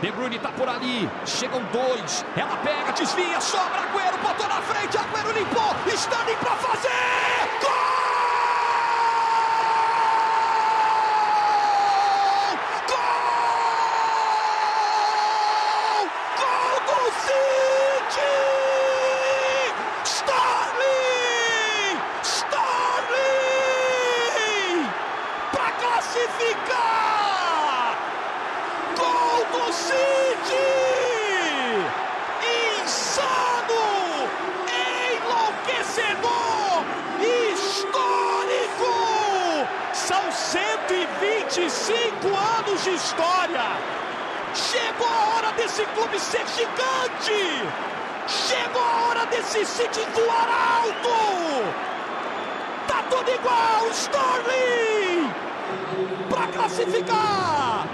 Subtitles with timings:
[0.00, 1.08] De Bruyne tá por ali.
[1.26, 2.24] Chegam dois.
[2.36, 3.80] Ela pega, desvia, sobra.
[3.80, 4.96] Agüero botou na frente.
[4.96, 5.74] Agüero limpou.
[5.94, 6.88] Stanley pra fazer.
[7.60, 7.79] Gol!
[49.50, 51.74] City voar alto.
[52.86, 55.28] Tá tudo igual, Sterling.
[56.28, 57.86] Para classificar.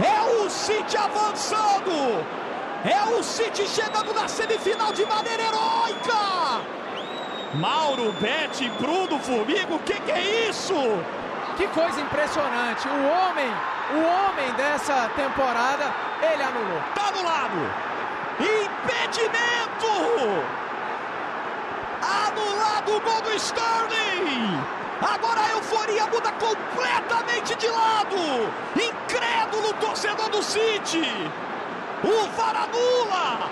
[0.00, 2.24] É o City avançando.
[2.84, 6.62] É o City chegando na semifinal de maneira heróica.
[7.54, 10.74] Mauro, Bete, Bruno, Formigo, o que, que é isso?
[11.56, 12.86] Que coisa impressionante.
[12.86, 13.50] O homem,
[13.94, 16.80] o homem dessa temporada, ele anulou.
[16.94, 17.95] Tá anulado.
[19.06, 20.42] Impedimento.
[22.02, 24.60] Anulado o gol do Sterling.
[25.00, 28.16] Agora a euforia muda completamente de lado.
[28.74, 31.06] Incrédulo torcedor do City.
[32.02, 33.48] O VAR anula.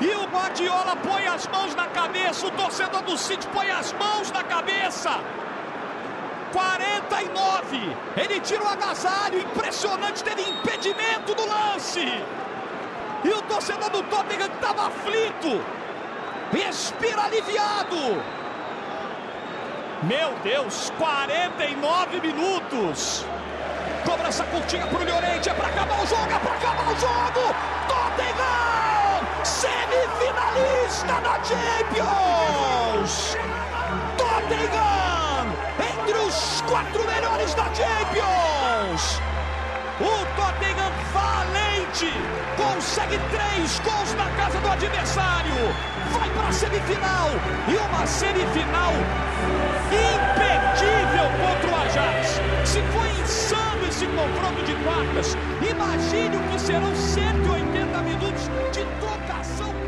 [0.00, 4.30] E o Guardiola põe as mãos na cabeça, o torcedor do City põe as mãos
[4.30, 5.20] na cabeça.
[6.50, 7.96] 49.
[8.16, 12.06] Ele tira o agasalho, impressionante, teve impedimento do lance.
[13.24, 15.64] E o torcedor do Tottenham estava aflito.
[16.52, 18.22] Respira aliviado.
[20.02, 23.24] Meu Deus, 49 minutos.
[24.04, 27.54] Cobrança curtinha para o Llorente, é para acabar o jogo, é para acabar o jogo.
[27.86, 33.36] Tottenham, semifinalista da Champions.
[34.18, 35.12] Tottenham
[35.78, 39.20] entre os quatro melhores da Champions.
[40.00, 40.92] O Tottenham
[42.56, 45.52] consegue três gols na casa do adversário.
[46.10, 47.28] Vai para a semifinal
[47.68, 48.92] e uma semifinal
[49.92, 52.40] imperdível contra o Ajax.
[52.64, 59.81] Se foi insano esse confronto de quartas, imagine o que serão 180 minutos de trocação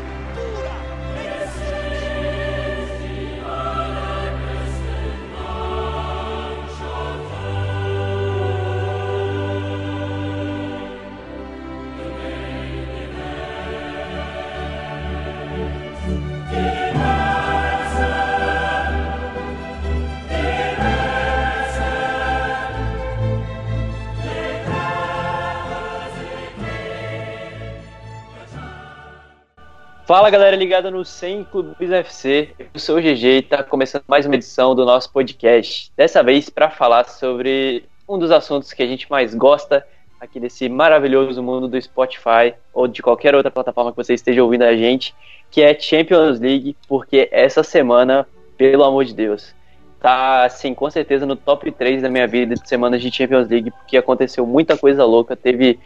[30.15, 34.25] Fala galera ligada no 100 Clubes FC, eu sou o GG e está começando mais
[34.25, 35.91] uma edição do nosso podcast.
[35.93, 39.85] Dessa vez para falar sobre um dos assuntos que a gente mais gosta
[40.17, 44.61] aqui desse maravilhoso mundo do Spotify ou de qualquer outra plataforma que você esteja ouvindo
[44.61, 45.13] a gente,
[45.51, 48.25] que é Champions League, porque essa semana,
[48.57, 49.53] pelo amor de Deus,
[49.99, 53.69] tá assim, com certeza no top 3 da minha vida de semanas de Champions League,
[53.69, 55.77] porque aconteceu muita coisa louca, teve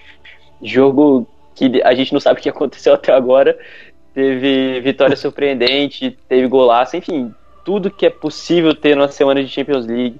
[0.62, 1.28] jogo
[1.60, 3.58] que a gente não sabe o que aconteceu até agora,
[4.14, 7.34] teve vitória surpreendente, teve golaço, enfim,
[7.64, 10.20] tudo que é possível ter numa semana de Champions League.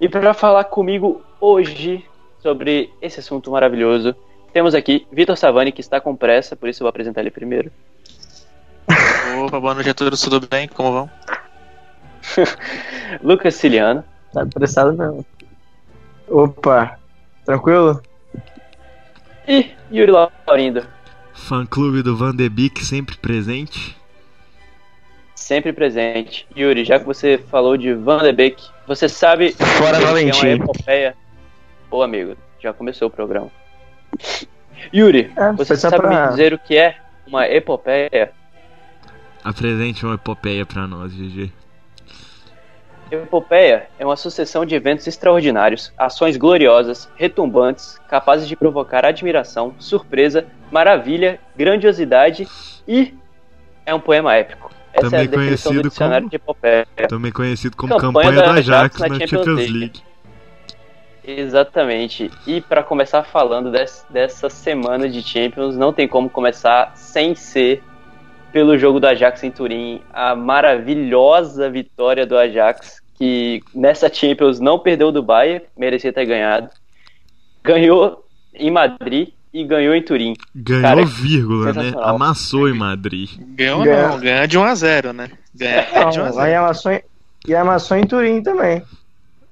[0.00, 2.04] E para falar comigo hoje
[2.40, 4.14] sobre esse assunto maravilhoso,
[4.52, 7.70] temos aqui Vitor Savani, que está com pressa, por isso eu vou apresentar ele primeiro.
[9.44, 10.68] Opa, boa noite a todos, tudo bem?
[10.68, 11.10] Como vão?
[13.22, 14.04] Lucas Ciliano.
[14.32, 15.24] Tá apressado não.
[16.28, 16.98] Opa,
[17.44, 18.02] tranquilo?
[19.46, 20.86] E Yuri Laurindo.
[21.46, 23.96] Fã clube do Van de Beek sempre presente.
[25.34, 26.46] Sempre presente.
[26.56, 30.46] Yuri, já que você falou de Van de Beek, você sabe Fora que Valentim.
[30.46, 31.16] é uma epopeia.
[31.90, 33.50] Ô amigo, já começou o programa.
[34.92, 36.96] Yuri, É, você sabe pra- me dizer o que é
[37.26, 38.32] uma epopeia?
[39.42, 41.50] Apresente uma epopeia pra nós, GG.
[43.10, 50.46] Epopeia é uma sucessão de eventos extraordinários, ações gloriosas, retumbantes, capazes de provocar admiração, surpresa,
[50.70, 52.46] maravilha, grandiosidade
[52.86, 53.14] e
[53.86, 54.70] é um poema épico.
[54.92, 56.86] Essa Também é a definição do conhecido dicionário como- de epopeia.
[57.08, 59.78] Também conhecido como Campanha campanha, da do Ajax Ajax na na Champions Champions League.
[59.78, 60.02] League.
[61.24, 62.30] Exatamente.
[62.46, 67.82] E para começar falando des- dessa semana de Champions, não tem como começar sem ser
[68.52, 74.78] pelo jogo do Ajax em Turim, a maravilhosa vitória do Ajax, que nessa Champions não
[74.78, 76.70] perdeu do Bayern, merecia ter ganhado.
[77.62, 78.24] Ganhou
[78.54, 80.34] em Madrid e ganhou em Turim.
[80.54, 81.92] Ganhou Cara, vírgula, né?
[81.96, 83.30] Amassou em Madrid.
[83.38, 84.08] Ganhou Ganha.
[84.08, 85.30] não, ganha de 1x0, né?
[85.54, 86.38] Ganha de Não, 1x0.
[86.38, 87.02] aí amassou em,
[87.46, 88.82] e amassou em Turim também.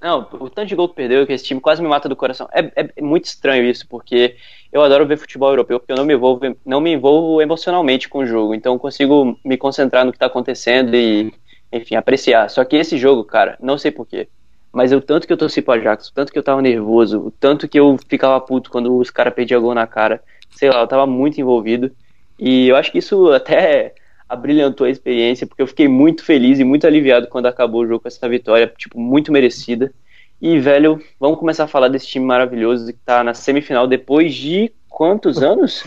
[0.00, 2.48] Não, o tanto de gol que perdeu que esse time quase me mata do coração.
[2.52, 4.36] É, é muito estranho isso, porque
[4.72, 8.18] eu adoro ver futebol europeu, porque eu não me envolvo, não me envolvo emocionalmente com
[8.18, 8.54] o jogo.
[8.54, 11.32] Então eu consigo me concentrar no que tá acontecendo e,
[11.72, 12.48] enfim, apreciar.
[12.50, 14.28] Só que esse jogo, cara, não sei porquê.
[14.72, 17.30] Mas o tanto que eu torci pro Ajax, o tanto que eu tava nervoso, o
[17.30, 20.22] tanto que eu ficava puto quando os caras perdiam gol na cara.
[20.50, 21.90] Sei lá, eu tava muito envolvido.
[22.38, 23.94] E eu acho que isso até
[24.28, 28.00] abrilhantou a experiência, porque eu fiquei muito feliz e muito aliviado quando acabou o jogo
[28.00, 29.92] com essa vitória, tipo, muito merecida.
[30.40, 34.70] E, velho, vamos começar a falar desse time maravilhoso que tá na semifinal depois de
[34.88, 35.82] quantos anos?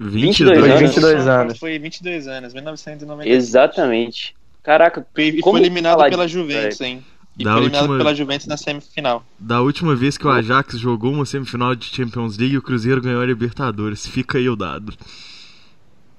[0.00, 0.80] 22 22 anos.
[0.94, 1.58] 22 anos.
[1.58, 3.28] Foi 22 anos, 1990.
[3.28, 4.34] Exatamente.
[4.62, 7.04] Caraca, Foi, e Como foi eliminado falar pela Juventus, hein?
[7.38, 9.24] E Da foi eliminado última- pela Juventus na semifinal.
[9.38, 13.20] Da última vez que o Ajax jogou uma semifinal de Champions League, o Cruzeiro ganhou
[13.20, 14.06] a Libertadores.
[14.06, 14.94] Fica aí o dado.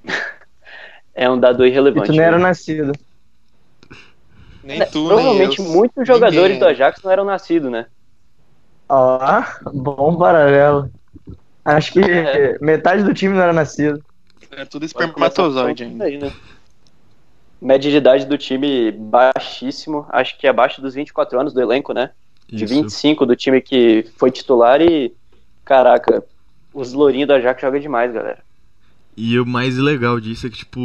[1.16, 2.08] é um dado E irrelevante.
[2.08, 2.44] tu não era né?
[2.44, 2.92] nascido.
[4.66, 5.76] Nem Né, tu, Provavelmente nem eu.
[5.76, 6.60] muitos jogadores Ninguém.
[6.60, 7.86] do Ajax não eram nascidos, né?
[8.90, 9.20] Ó,
[9.72, 10.90] bom paralelo.
[11.64, 12.58] Acho que É.
[12.60, 14.04] metade do time não era nascido.
[14.52, 16.06] É tudo espermatozoide ainda.
[16.06, 16.32] aí, né?
[17.62, 22.12] Média de idade do time baixíssimo, acho que abaixo dos 24 anos do elenco, né?
[22.48, 22.74] De Isso.
[22.74, 25.16] 25 do time que foi titular e,
[25.64, 26.24] caraca,
[26.74, 28.40] os lourinhos do Ajax jogam demais, galera.
[29.18, 30.80] E o mais legal disso é que, tipo,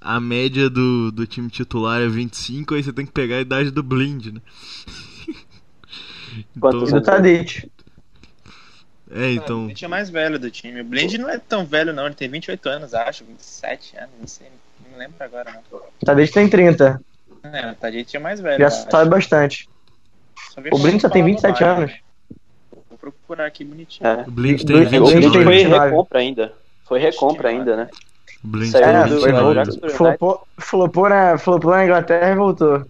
[0.00, 3.70] a média do, do time titular é 25, aí você tem que pegar a idade
[3.70, 4.40] do Blind, né?
[6.58, 7.02] Quantos E do?
[7.02, 7.70] Tadic.
[9.10, 9.62] É, então.
[9.62, 10.80] O Blend é mais velho do time.
[10.80, 12.06] O Blend não é tão velho, não.
[12.06, 13.24] Ele tem 28 anos, acho.
[13.24, 14.46] 27 anos, não sei.
[14.90, 15.78] Não lembro agora, não.
[15.78, 17.02] O Tadic tem 30.
[17.42, 18.58] É, o Tadic é mais velho.
[18.58, 19.68] Já sabe bastante.
[20.70, 21.90] O Blind só tem falar 27 bobagem, anos.
[21.90, 21.98] né?
[22.88, 24.06] Vou procurar aqui bonitinho.
[24.08, 24.24] É.
[24.26, 25.56] O Blind tem Blind- O o Blind Blind tem foi 29.
[25.62, 25.90] 29.
[25.90, 26.61] recompra ainda.
[26.92, 27.88] Foi recompra ainda, né?
[28.70, 29.58] Saiu do- foi, 29.
[29.60, 29.96] Ajax pro United.
[29.96, 32.84] flopou, flopou, na, flopou na Inglaterra e voltou.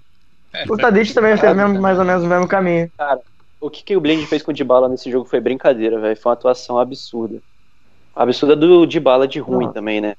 [0.53, 2.91] É, O Tadic também fez mesmo- mais ou menos o mesmo caminho.
[3.61, 6.17] O que, que o Blind fez com o Dybala nesse jogo foi brincadeira, velho.
[6.17, 7.39] Foi uma atuação absurda.
[8.17, 9.73] Absurda do Dybala de ruim Não.
[9.73, 10.17] também, né?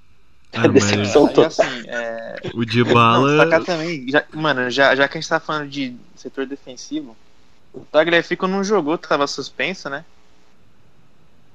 [0.54, 1.46] Ah, mas Decepção E total.
[1.48, 3.28] assim, é, o Não, Dybala.
[3.28, 7.18] destacar também, já, mano, já, já que a gente tá falando de setor defensivo,
[7.74, 10.06] o Tagliafico não jogou, tava suspenso, né?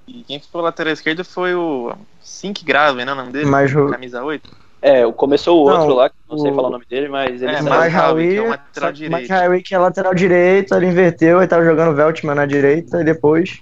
[0.09, 3.13] E quem ficou lateral esquerdo foi o Sink Grave, né?
[3.13, 3.45] O nome dele?
[3.47, 4.51] Mas o- Camisa 8.
[4.81, 7.43] É, começou o Não, outro lá, que não sei o- falar o nome dele, mas
[7.43, 9.31] ele É, mais Raul, que é um lateral mais direito.
[9.31, 13.61] Raul que é lateral direito, ele inverteu, ele tava jogando Veltman na direita e depois.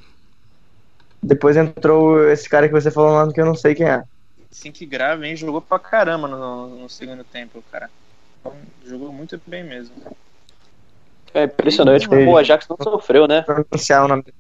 [1.23, 4.05] Depois entrou esse cara que você falou lá que eu não sei quem é.
[4.53, 5.35] Sink Grave, hein?
[5.35, 7.91] Jogou pra caramba no, no segundo tempo, cara.
[8.41, 8.55] Então,
[8.87, 9.95] Jogou muito bem mesmo.
[11.35, 13.43] É impressionante como o Ajax não sofreu, né?
[13.43, 14.37] Pra anunciar o nome dele.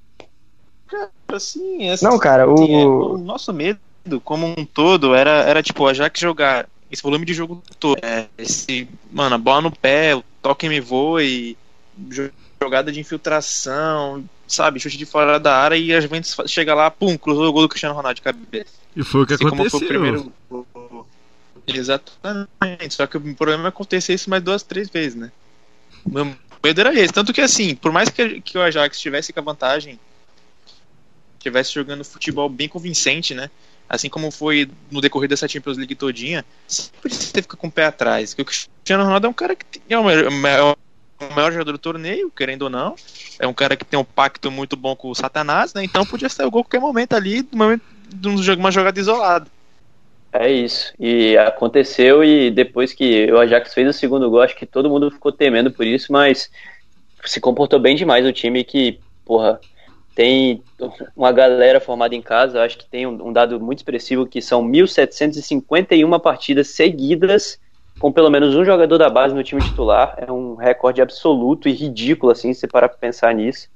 [1.28, 3.14] Assim, assim, Não, cara, assim, é, o.
[3.14, 3.80] o nosso medo
[4.24, 7.98] como um todo era, era tipo, o Ajax jogar esse volume de jogo todo.
[8.02, 11.56] É, esse, mano, a bola no pé, o toque me voa e
[11.98, 12.30] jo-
[12.62, 17.18] jogada de infiltração, sabe, chute de fora da área e a Juventus chega lá, pum,
[17.18, 18.72] cruzou o gol do Cristiano Ronaldo de cabeça.
[18.94, 19.80] E foi o que Assim como aconteceu.
[19.80, 20.32] foi o primeiro.
[21.66, 25.32] Exatamente, só que o problema é acontecer isso mais duas, três vezes, né?
[26.04, 26.24] O meu
[26.64, 29.42] medo era esse, tanto que assim, por mais que, que o Ajax tivesse com a
[29.42, 29.98] vantagem,
[31.50, 33.50] tivesse jogando futebol bem convincente, né?
[33.88, 37.86] Assim como foi no decorrer dessa Champions League todinha, sempre você fica com o pé
[37.86, 38.34] atrás.
[38.34, 40.76] Porque o Cristiano Ronaldo é um cara que é o maior,
[41.20, 42.96] é o maior jogador do torneio, querendo ou não.
[43.38, 45.84] É um cara que tem um pacto muito bom com o Satanás, né?
[45.84, 48.98] Então podia sair o gol a qualquer momento ali, no momento de um uma jogada
[48.98, 49.46] isolada.
[50.32, 50.92] É isso.
[50.98, 55.10] E aconteceu e depois que o Ajax fez o segundo gol, acho que todo mundo
[55.10, 56.50] ficou temendo por isso, mas
[57.24, 59.60] se comportou bem demais o time que, porra,
[60.16, 60.62] tem
[61.14, 64.62] uma galera formada em casa, acho que tem um, um dado muito expressivo que são
[64.64, 67.58] 1.751 partidas seguidas
[67.98, 70.14] com pelo menos um jogador da base no time titular.
[70.16, 73.68] É um recorde absoluto e ridículo, assim, se você parar pra pensar nisso.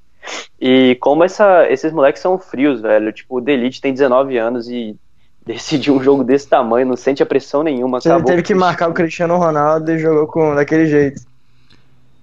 [0.59, 3.13] E como essa, esses moleques são frios, velho.
[3.13, 4.97] Tipo, o Delite tem 19 anos e
[5.45, 7.99] decidiu um jogo desse tamanho, não sente a pressão nenhuma.
[8.03, 11.21] Ele teve que com- marcar o Cristiano Ronaldo e jogou com daquele jeito.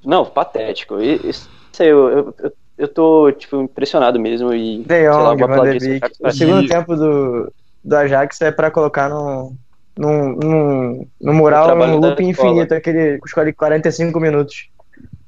[0.04, 1.00] Não, patético.
[1.00, 5.50] Isso, sei, eu, eu, eu, eu tô, tipo, impressionado mesmo e, De lá, Jong, vou
[5.52, 6.00] aplaudir.
[6.04, 7.52] Ajax O segundo E- tempo do,
[7.84, 9.54] do Ajax é pra colocar no,
[9.98, 14.70] no, no, no mural, no loop infinito, aquele com escolhe 45 minutos.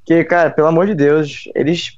[0.06, 1.98] Que, cara, pelo amor de Deus, eles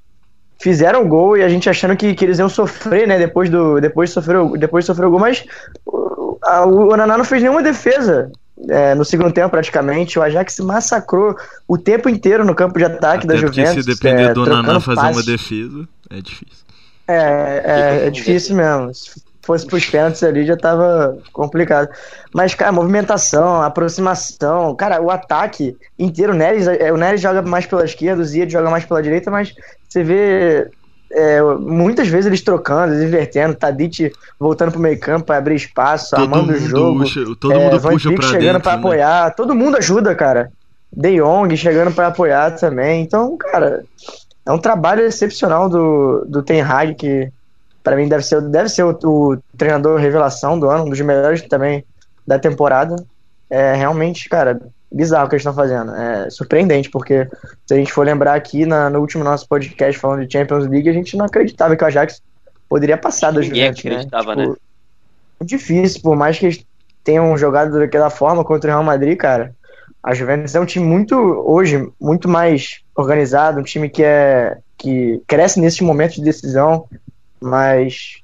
[0.60, 3.18] fizeram o gol e a gente achando que, que eles iam sofrer, né?
[3.18, 5.44] Depois do depois de sofrer, o- depois de sofrer o gol, mas
[5.86, 8.32] o, a- o Onaná não fez nenhuma defesa.
[8.70, 11.36] É, no segundo tempo, praticamente, o Ajax massacrou
[11.68, 13.86] o tempo inteiro no campo de ataque da Até porque Juventus.
[13.86, 16.66] se depender é, do Naná trocando fazer uma defesa, é difícil.
[17.08, 18.94] É, é, é difícil mesmo.
[18.94, 21.90] Se fosse pros pênaltis ali já tava complicado.
[22.34, 27.66] Mas, cara, movimentação, aproximação, cara, o ataque inteiro, o Neres, é, o Neres joga mais
[27.66, 29.54] pela esquerda, o Zia joga mais pela direita, mas
[29.90, 30.70] você vê
[31.14, 36.12] é, muitas vezes eles trocando, eles invertendo, Tadic voltando pro meio campo para abrir espaço,
[36.12, 37.00] todo amando o jogo.
[37.00, 38.78] Puxa, todo mundo é, puxa pra chegando dentro, pra né?
[38.80, 40.52] apoiar, todo mundo ajuda, cara.
[40.92, 43.02] De Jong chegando para apoiar também.
[43.02, 43.84] Então, cara,
[44.46, 47.32] é um trabalho excepcional do, do Ten Hag, que
[47.84, 51.42] para mim deve ser, deve ser o, o, treinador revelação do ano, um dos melhores
[51.44, 51.84] também
[52.26, 52.96] da temporada.
[53.50, 54.60] É realmente, cara,
[54.92, 55.96] bizarro o que eles estão fazendo.
[55.96, 57.28] É surpreendente, porque
[57.66, 60.90] se a gente for lembrar aqui na, no último nosso podcast falando de Champions League,
[60.90, 62.22] a gente não acreditava que o Ajax
[62.68, 63.84] poderia passar da Juventus.
[63.84, 64.44] Ninguém acreditava, né?
[64.44, 65.46] Tipo, né?
[65.46, 66.66] Difícil, por mais que eles
[67.04, 69.56] tenham jogado daquela forma contra o Real Madrid, cara.
[70.04, 75.22] A Juventus é um time muito, hoje, muito mais organizado, um time que é que
[75.28, 76.88] cresce nesse momento de decisão,
[77.40, 78.22] mas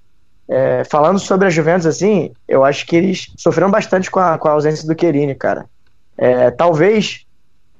[0.49, 4.47] é, falando sobre a Juventus, assim, eu acho que eles sofreram bastante com a, com
[4.47, 5.65] a ausência do Querini, cara.
[6.17, 7.25] É, talvez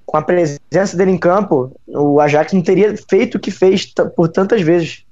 [0.05, 4.29] com a presença dele em campo, o Ajax não teria feito o que fez por
[4.29, 5.03] tantas vezes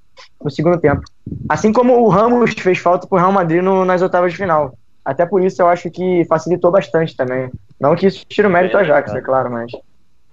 [0.42, 1.04] no segundo tempo.
[1.50, 4.78] Assim como o Ramos fez falta pro Real Madrid no, nas oitavas de final.
[5.04, 7.52] Até por isso eu acho que facilitou bastante também.
[7.80, 9.72] Não que isso tire o mérito do Ajax, é claro, mas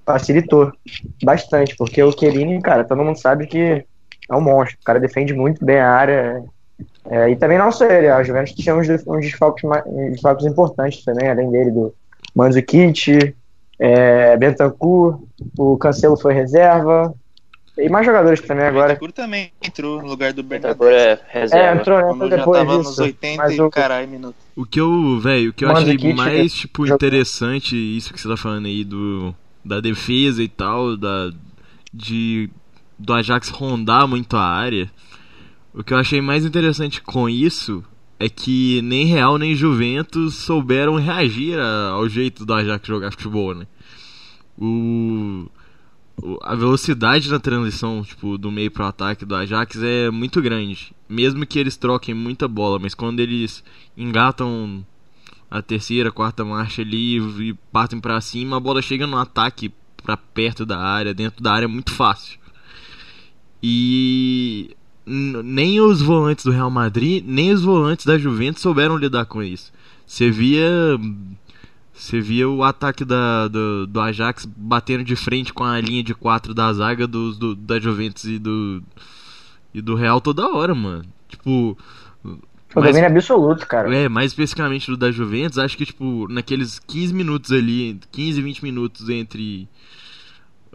[0.06, 0.72] facilitou
[1.24, 3.84] bastante, porque o Querini, cara, todo mundo sabe que
[4.30, 4.78] é um monstro.
[4.80, 6.44] O cara defende muito bem a área.
[7.06, 9.68] É, e também não só ele, a Juventus tinha uns, uns desfalques,
[10.12, 11.94] desfalques importantes também, além dele, do
[12.34, 13.34] Mandzukic,
[13.78, 15.20] é, Bentancur,
[15.58, 17.14] o Cancelo foi reserva,
[17.76, 18.88] e mais jogadores também agora.
[18.88, 21.66] Bentancur também entrou no lugar do Bentancur é reserva.
[21.66, 22.90] É, entrou, entrou depois já tava disso.
[22.90, 24.40] nos 80 mas e o- caralho minutos.
[24.54, 26.94] O que eu, velho, o que eu achei mais, tipo, jogou.
[26.96, 29.34] interessante, isso que você tá falando aí do
[29.64, 31.30] da defesa e tal, da
[31.94, 32.50] de
[32.98, 34.90] do Ajax rondar muito a área.
[35.74, 37.82] O que eu achei mais interessante com isso
[38.18, 43.66] é que nem Real nem Juventus souberam reagir ao jeito do Ajax jogar futebol, né?
[44.58, 45.46] O,
[46.22, 50.92] o- a velocidade na transição, tipo, do meio pro ataque do Ajax é muito grande.
[51.08, 53.64] Mesmo que eles troquem muita bola, mas quando eles
[53.96, 54.84] engatam
[55.50, 60.16] a terceira, quarta marcha ali e partem pra cima, a bola chega no ataque pra
[60.16, 62.38] perto da área, dentro da área muito fácil.
[63.62, 64.74] E
[65.06, 69.72] nem os volantes do Real Madrid, nem os volantes da Juventus souberam lidar com isso.
[70.06, 70.68] Você via
[71.92, 76.14] você via o ataque da, do, do Ajax batendo de frente com a linha de
[76.14, 78.82] quatro da zaga dos, do, da Juventus e do
[79.74, 81.04] e do Real toda hora, mano.
[81.28, 81.76] Tipo,
[82.74, 83.94] mais- domínio absoluto, cara.
[83.94, 88.62] é, mais especificamente do da Juventus, acho que, tipo, naqueles 15 minutos ali, 15, 20
[88.62, 89.68] minutos entre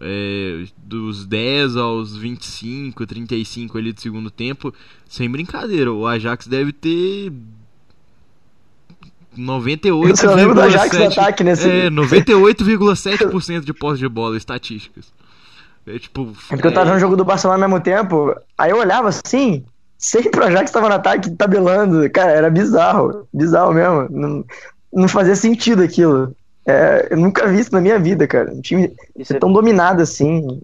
[0.01, 4.73] é, dos 10 aos 25, 35 ali do segundo tempo,
[5.07, 7.31] sem brincadeira, o Ajax deve ter
[9.37, 14.37] 98,7% Eu só lembro do Ajax no ataque nesse- é, 98,7% de posse de bola,
[14.37, 15.05] estatísticas.
[15.85, 18.71] É tipo, É porque eu tava vendo o jogo do Barcelona ao mesmo tempo, aí
[18.71, 19.63] eu olhava assim,
[19.97, 22.09] sempre o Ajax tava no ataque tabelando.
[22.09, 23.25] Cara, era bizarro.
[23.33, 24.07] Bizarro mesmo.
[24.09, 24.45] Não,
[24.93, 26.35] não fazia sentido aquilo.
[26.67, 28.51] É, eu nunca vi isso na minha vida, cara.
[28.51, 28.93] Um time
[29.23, 30.61] ser é- tão dominado assim.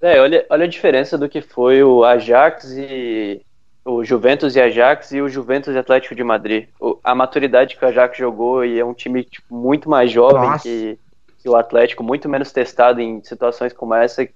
[0.00, 3.42] É, olha, olha a diferença do que foi o Ajax e
[3.84, 6.68] o Juventus e Ajax e o Juventus e Atlético de Madrid.
[6.80, 10.50] O- a maturidade que o Ajax jogou e é um time tipo, muito mais jovem
[10.50, 10.62] Nossa.
[10.64, 10.98] que,
[11.40, 14.26] que o Atlético, muito menos testado em situações como essa.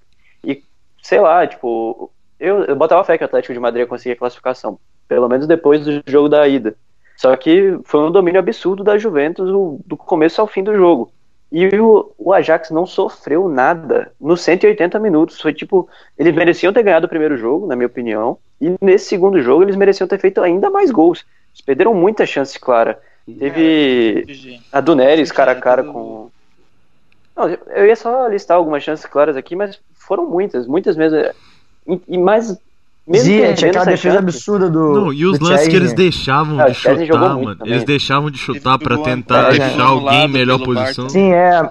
[0.43, 0.63] E
[1.01, 4.17] sei lá, tipo, eu, eu botava fé que o Atlético de Madrid ia conseguir a
[4.17, 6.75] classificação, pelo menos depois do jogo da ida.
[7.17, 11.11] Só que foi um domínio absurdo da Juventus o- do começo ao fim do jogo.
[11.51, 15.41] E o, o Ajax não sofreu nada nos 180 minutos.
[15.41, 18.37] Foi tipo, eles mereciam ter ganhado o primeiro jogo, na minha opinião.
[18.61, 21.25] E nesse segundo jogo eles mereciam ter feito ainda mais gols.
[21.53, 22.99] Eles perderam muita chance clara.
[23.25, 24.61] Teve GG.
[24.71, 26.29] a do Neres cara a é cara com.
[27.35, 31.17] Não, eu- eu ia só listar algumas chances claras aqui, mas foram muitas, muitas mesmo.
[31.87, 32.57] E, e mais.
[33.07, 34.93] Mesmo perdendo aquela defesa chance- absurda do.
[34.93, 35.75] Não, e os lances que Chesney.
[35.77, 37.55] eles deixavam Ah, de chutar, mano.
[37.55, 37.73] também.
[37.73, 41.07] Eles deixavam de chutar gol- tentar é, deixar alguém em melhor posição.
[41.07, 41.69] Sim, é,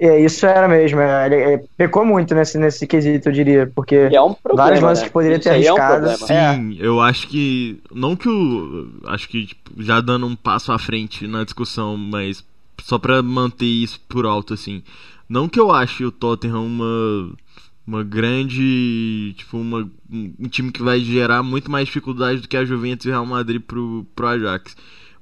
[0.00, 0.20] é.
[0.24, 0.98] Isso era mesmo.
[1.00, 3.70] é, ele é, pecou muito nesse, nesse quesito, eu diria.
[3.74, 5.08] Porque é um problema, vários lances né?
[5.08, 6.26] que poderia ter aí é um arriscado.
[6.26, 7.78] Sim, eu acho que.
[7.94, 8.88] Não que o.
[9.06, 12.42] Acho que tipo, já dando um passo à frente na discussão, mas
[12.82, 14.82] só pra manter isso por alto, assim.
[15.28, 17.30] Não que eu ache o Tottenham uma.
[17.90, 19.34] Uma grande.
[19.36, 23.08] Tipo, uma, um time que vai gerar muito mais dificuldade do que a Juventus e
[23.08, 24.76] o Real Madrid pro, pro Ajax.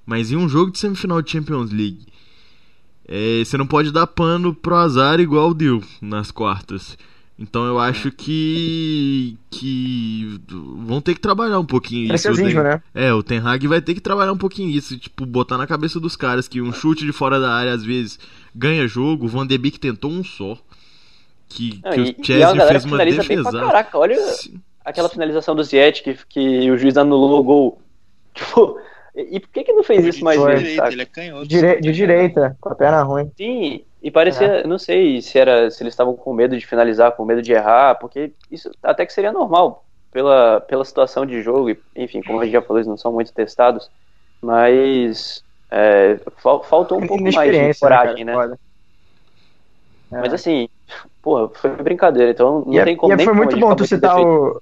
[0.04, 2.04] Mas em um jogo de semifinal de Champions League.
[3.08, 6.98] é, você não pode dar pano pro azar igual deu nas quartas.
[7.38, 9.38] Então eu acho que.
[9.48, 10.38] que.
[10.84, 12.08] vão ter que trabalhar um pouquinho isso.
[12.08, 12.82] Preciosismo, né?
[12.92, 14.98] É, o Ten Hag vai ter que trabalhar um pouquinho isso.
[14.98, 18.18] Tipo, botar na cabeça dos caras que um chute de fora da área às vezes
[18.54, 19.25] ganha jogo.
[19.25, 20.58] O Van de Beek tentou um só.
[21.48, 23.66] Que, Não, que e- o é galera fez uma finaliza bem pra defesa.
[23.66, 24.16] caraca, olha
[24.84, 27.82] aquela finalização do Ziet que, que o juiz anulou o gol.
[28.34, 28.78] Tipo,
[29.16, 30.94] e, e por que que não fez isso mais vezes, direita, sabe?
[30.94, 31.42] ele é canhoto.
[31.48, 33.32] De, dire- de direita, com a perna ruim.
[33.36, 37.24] Sim, e parecia, não sei se era se eles estavam com medo de finalizar, com
[37.24, 41.78] medo de errar, porque isso até que seria normal pela, pela situação de jogo, e,
[41.96, 43.90] enfim, como a gente já falou, eles não são muito testados,
[44.40, 48.36] mas é, fal- faltou um pouco mais de Inexperiência, coragem, né?
[48.36, 48.56] né?
[50.12, 50.20] É.
[50.20, 50.68] Mas assim,
[51.23, 53.87] porra, foi brincadeira, então não E, é- tem como e nem foi muito bom tu
[53.87, 54.61] citar o.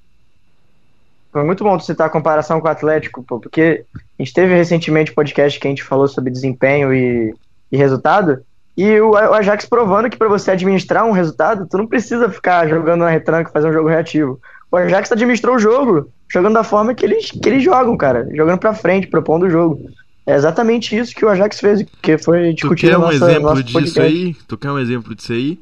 [1.32, 4.54] Foi muito bom tu citar a comparação com o Atlético, pô, porque a gente teve
[4.54, 7.34] recentemente um podcast que a gente falou sobre desempenho e,
[7.70, 8.38] e resultado,
[8.76, 13.00] e o, Ajax provando que pra você administrar um resultado, tu não precisa ficar jogando
[13.00, 14.38] na retranca, fazer um jogo reativo.
[14.70, 18.58] O Ajax administrou o jogo, jogando da forma que eles, que eles jogam, cara, jogando
[18.58, 19.80] pra frente, propondo o jogo.
[20.26, 23.24] É exatamente isso que o Ajax fez, que foi Tu discutido quer no um nosso,
[23.24, 24.00] exemplo nosso disso podcast.
[24.02, 24.34] aí?
[24.48, 25.58] Tu quer um exemplo disso aí?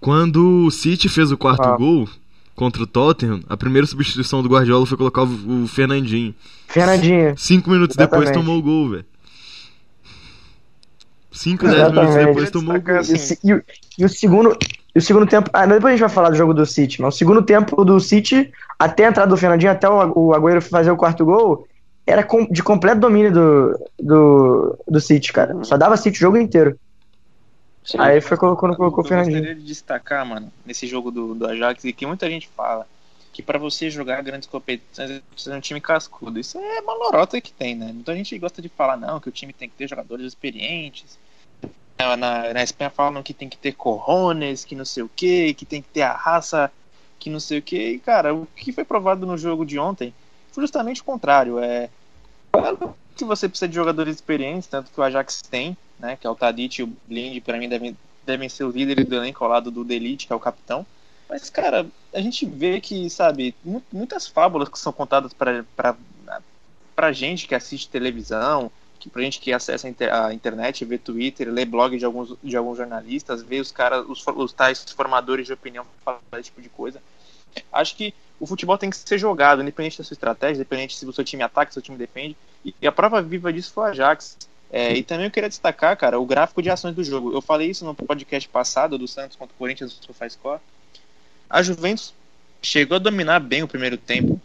[0.00, 1.76] Quando o City fez o quarto Ah.
[1.76, 2.08] gol
[2.54, 6.34] contra o Tottenham, a primeira substituição do Guardiola foi colocar o, Fernandinho.
[6.68, 7.34] Fernandinho.
[7.36, 8.44] Cinco minutos depois Exatamente.
[8.46, 9.04] tomou o gol, velho.
[11.32, 12.94] Cinco, dez minutos depois tomou o gol.
[12.96, 13.62] E o, se- e o-
[13.98, 14.56] e o segundo,
[14.94, 15.50] e o segundo tempo.
[15.52, 18.00] Ah, depois a gente vai falar do jogo do City, mas o segundo tempo do
[18.00, 21.66] City, até a entrada do Fernandinho, até o, o Agüero fazer o quarto gol,
[22.06, 25.62] era com- de completo domínio do, do, do City, cara.
[25.62, 26.78] Só dava City o jogo inteiro.
[27.86, 27.98] Sim.
[28.00, 29.36] Aí foi quando colocou o eu Fernandinho.
[29.36, 32.84] gostaria de destacar, mano, nesse jogo do, do Ajax, e que muita gente fala
[33.32, 36.40] que pra você jogar grandes competições, você precisa de um time cascudo.
[36.40, 37.92] Isso é uma lorota que tem, né?
[37.92, 41.16] Muita gente gosta de falar, não, que o time tem que ter jogadores experientes.
[41.96, 45.54] Na, na, na Espanha falam que tem que ter corrones, que não sei o que,
[45.54, 46.72] que tem que ter a raça,
[47.20, 47.76] que não sei o que.
[47.76, 50.12] E, cara, o que foi provado no jogo de ontem
[50.50, 51.60] foi justamente o contrário.
[51.60, 51.88] É
[52.50, 56.16] claro que você precisa de jogadores experientes, tanto que o Ajax tem, né?
[56.16, 59.14] Que é o Tadic e o Blind, pra mim, devem, devem ser os líderes do
[59.14, 60.86] elenco ao lado do Delite, que é o capitão.
[61.28, 65.64] Mas, cara, a gente vê que, sabe, mu- muitas fábulas que são contadas pra,
[66.94, 70.98] pra, gente que assiste televisão, que pra gente que acessa a, inter- a internet, vê
[70.98, 75.46] Twitter, lê blog de alguns, de alguns jornalistas, vê os caras, os, os tais formadores
[75.46, 77.02] de opinião falar esse tipo de coisa.
[77.72, 81.12] Acho que o futebol tem que ser jogado, independente da sua estratégia, independente se o
[81.12, 82.36] seu time ataca, se o seu time defende.
[82.80, 84.36] E a prova viva disso foi o Ajax.
[84.76, 87.32] É, e também eu queria destacar, cara, o gráfico de ações do jogo.
[87.32, 90.60] Eu falei isso no podcast passado do Santos contra o Corinthians do SofaScore.
[91.48, 92.12] A Juventus
[92.60, 94.38] chegou a dominar bem o primeiro tempo,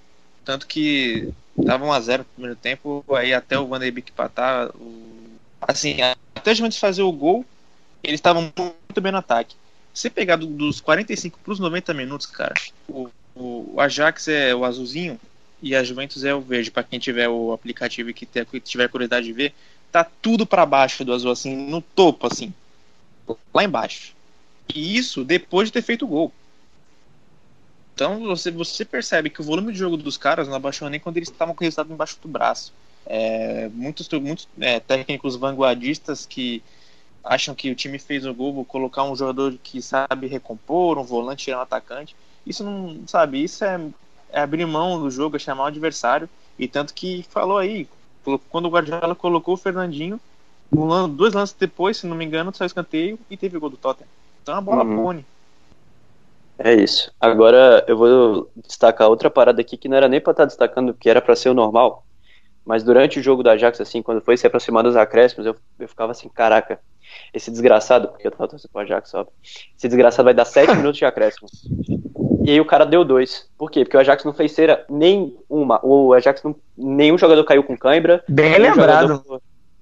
[0.46, 1.34] tanto que
[1.66, 5.38] tava 1 a 0 no primeiro tempo, aí até o Van de Beek empatar, o...
[5.68, 5.98] assim,
[6.34, 7.46] até a Juventus fazer o gol,
[8.02, 9.54] eles estavam muito bem no ataque.
[9.94, 12.54] Se pegar do- dos 45 para os 90 minutos, cara,
[12.88, 15.20] o, o Ajax é o azulzinho
[15.62, 16.72] e a Juventus é o verde.
[16.72, 18.26] Para quem tiver o aplicativo e que
[18.62, 19.54] tiver curiosidade de ver,
[19.92, 22.54] tá tudo para baixo do azul, assim, no topo, assim,
[23.54, 24.14] lá embaixo.
[24.74, 26.32] E isso depois de ter feito o gol.
[27.94, 31.18] Então você, você percebe que o volume de jogo dos caras não abaixou nem quando
[31.18, 32.74] eles estavam com o resultado embaixo do braço.
[33.06, 36.64] É, muitos muitos é, técnicos vanguardistas que
[37.24, 41.46] acham que o time fez o gol, colocar um jogador que sabe recompor, um volante
[41.46, 42.16] tirar um atacante.
[42.46, 43.80] Isso não, sabe, isso é,
[44.32, 46.30] é abrir mão do jogo, é chamar o adversário.
[46.58, 47.88] E tanto que falou aí,
[48.50, 50.20] quando o Guardiola colocou o Fernandinho,
[50.72, 53.78] um dois lances depois, se não me engano, saiu escanteio e teve o gol do
[53.78, 54.08] Tottenham.
[54.42, 55.04] Então a bola Uhum.
[55.04, 55.26] pone.
[56.58, 57.12] É isso.
[57.20, 61.10] Agora eu vou destacar outra parada aqui que não era nem pra estar destacando, que
[61.10, 62.06] era pra ser o normal.
[62.66, 65.88] Mas durante o jogo do Ajax, assim, quando foi se aproximando dos acréscimos, eu, eu
[65.88, 66.80] ficava assim, caraca,
[67.34, 69.34] esse desgraçado, porque eu tava torcendo pro Ajax, óbvio.
[69.78, 71.50] Esse desgraçado vai dar 7 minutos de acréscimo.
[72.44, 73.48] E aí o cara deu dois.
[73.58, 73.84] Por quê?
[73.84, 75.80] Porque o Ajax não fez cera nenhuma.
[75.84, 76.56] O Ajax não.
[76.78, 78.24] Nenhum jogador caiu com cãibra.
[78.28, 79.24] Bem lembrado.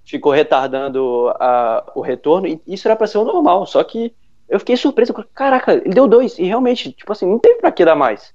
[0.06, 2.48] Ficou retardando a- o retorno.
[2.48, 3.66] E isso era pra ser o normal.
[3.66, 4.14] Só que
[4.50, 5.14] eu fiquei surpreso.
[5.34, 6.38] Caraca, ele deu dois.
[6.40, 8.34] E realmente, tipo assim, não teve pra que dar mais.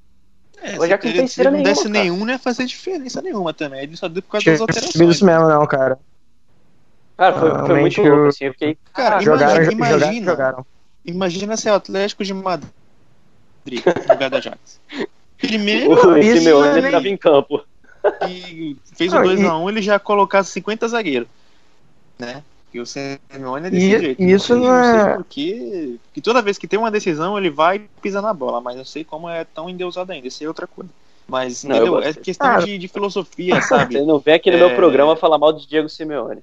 [0.63, 2.65] É, O Ajax se não se cera ele não nenhuma, desse nenhum, não ia fazer
[2.65, 3.83] diferença nenhuma também.
[3.83, 4.95] Ele só deu por causa Tinha das alterações.
[5.17, 5.99] isso mesmo, não, cara.
[7.17, 8.45] Cara, foi, foi muito louco, eu- assim.
[8.47, 8.79] Eu fiquei.
[8.93, 10.31] Cara, caraca, Jogaram, imagina- jogaram, imagina.
[10.31, 10.67] jogaram.
[11.05, 12.71] Imagina ser o Atlético de Madrid
[13.67, 14.81] no lugar do Ajax.
[15.39, 16.89] Primeiro, o isso, Simeone né?
[16.89, 17.63] entrava em campo.
[18.27, 21.29] que fez Não, o e- 2x1, ele já colocasse 50 zagueiros.
[22.19, 22.43] Né?
[22.73, 24.23] E o Simeone é desse E- jeito.
[24.23, 27.77] isso eu não sei é- porque que toda vez que tem uma decisão, ele vai
[27.77, 30.67] e pisa na bola, mas eu sei como é tão endeusado ainda, isso é outra
[30.67, 30.91] coisa.
[31.27, 32.59] Mas, Não, É questão Ah.
[32.61, 33.95] de, de filosofia, sabe?
[33.95, 34.61] Você não vem aqui no É.
[34.61, 36.43] meu programa falar mal de Diego Simeone.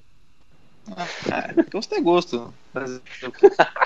[0.97, 2.54] Ah, gosto é gosto.
[2.73, 3.01] Mas,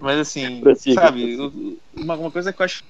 [0.00, 0.94] mas assim, Prossiga.
[0.94, 1.36] sabe,
[1.94, 2.84] uma, uma coisa que eu acho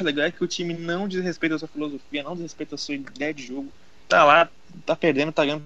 [0.00, 3.32] legal é que o time não desrespeita a sua filosofia, não desrespeita a sua ideia
[3.32, 3.68] de jogo.
[4.08, 4.48] Tá lá,
[4.84, 5.64] tá perdendo, tá ganhando,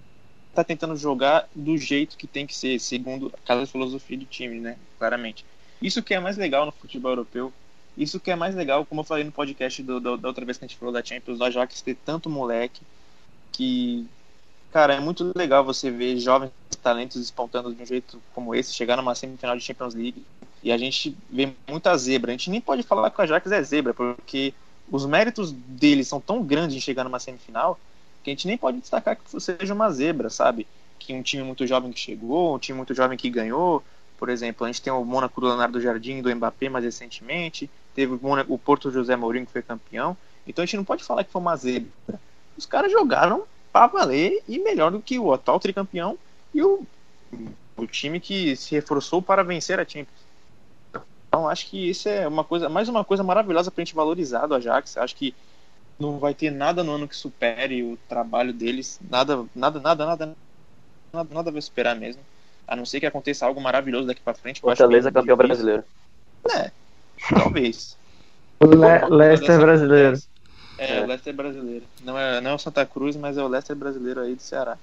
[0.55, 4.77] tá tentando jogar do jeito que tem que ser, segundo cada filosofia do time, né?
[4.99, 5.45] Claramente.
[5.81, 7.53] Isso que é mais legal no futebol europeu.
[7.97, 10.59] Isso que é mais legal, como eu falei no podcast do, do- da outra vez
[10.59, 12.83] que a gente falou da Champions, do Ajax ter tanto moleque
[13.53, 14.07] que,
[14.73, 16.51] cara, é muito legal você ver jovens
[16.87, 20.25] talentos despontando de um jeito como esse, chegar numa semifinal de Champions League.
[20.62, 22.31] E a gente vê muita zebra.
[22.31, 24.55] A gente nem pode falar que o Ajax é zebra, porque
[24.88, 27.77] os méritos deles são tão grandes em chegar numa semifinal
[28.22, 30.64] que a gente nem pode destacar que seja uma zebra, sabe?
[30.96, 33.83] Que um time muito jovem que chegou, um time muito jovem que ganhou.
[34.16, 37.68] Por exemplo, a gente tem o Mônaco do Leonardo Jardim do Mbappé mais recentemente.
[37.96, 40.16] Teve o, o Porto José Mourinho que foi campeão.
[40.46, 41.90] Então a gente não pode falar que foi uma zebra.
[42.57, 46.16] Os caras jogaram pra valer e melhor do que o atual tricampeão
[46.57, 46.87] e o,
[47.77, 50.27] o time que se reforçou para vencer a Champions.
[51.29, 54.55] Então acho que isso é uma coisa, mais uma coisa maravilhosa pra gente valorizar do
[54.55, 54.97] Ajax.
[54.97, 55.35] Acho que
[55.99, 58.99] não vai ter nada no ano que supere o trabalho deles.
[59.11, 60.37] Nada, nada, nada, nada,
[61.12, 62.23] nada, nada vai superar mesmo.
[62.66, 64.61] A não ser que aconteça algo maravilhoso daqui pra frente.
[64.61, 65.64] Fortaleza bem campeão difícil.
[65.64, 65.85] brasileiro.
[66.51, 66.71] É,
[67.31, 67.97] talvez.
[68.59, 70.19] O Le Leicester brasileiro.
[70.79, 71.03] É, É.
[71.03, 71.85] o Leicester brasileiro.
[72.03, 74.79] Não é, não é o Santa Cruz, mas é o Leicester brasileiro aí do Ceará.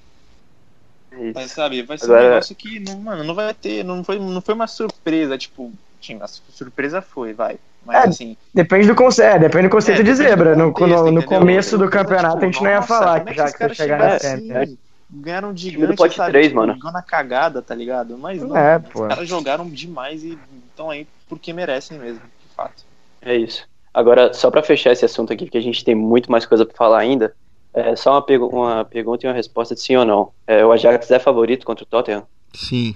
[1.16, 1.32] É isso.
[1.36, 4.18] Mas sabe, vai ser Agora- um negócio que, não, mano, não vai ter, não foi,
[4.20, 5.72] não foi uma surpresa, tipo,
[6.02, 7.58] tinha, a surpresa foi, vai.
[7.86, 10.56] Mas É, assim, Depende do conceito, é, depende do conceito É, de zebra.
[10.56, 12.88] No, contexto, no- no começo do Eu penso, campeonato tipo, a gente não ia nossa,
[12.88, 14.62] falar como que é já que chegar na Champions.
[14.62, 14.78] assim,
[15.10, 16.78] ganharam do gigante, pote sabe, três, tipo, mano.
[16.92, 18.18] na cagada, tá ligado?
[18.18, 20.38] Mas não, É, os caras jogaram demais e
[20.70, 22.84] estão aí porque merecem mesmo, de fato.
[23.22, 23.66] É isso.
[23.94, 26.76] Agora, só pra fechar esse assunto aqui, porque a gente tem muito mais coisa pra
[26.76, 27.34] falar ainda,
[27.74, 30.32] é só uma, pergu- uma pergunta e uma resposta de sim ou não.
[30.48, 32.28] É, o Ajax é favorito contra o Tottenham?
[32.56, 32.96] Sim.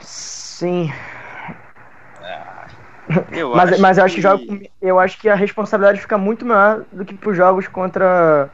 [0.00, 0.90] Sim.
[3.32, 4.44] Eu Mas, mas eu acho que jogo,
[4.82, 8.50] eu acho que a responsabilidade fica muito maior do que pros jogos contra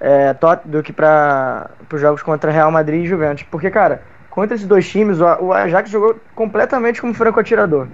[0.00, 4.54] é, Tot, do que para os jogos contra Real Madrid e Juventus, porque cara, contra
[4.54, 7.88] esses dois times o, o Ajax jogou completamente como franco atirador,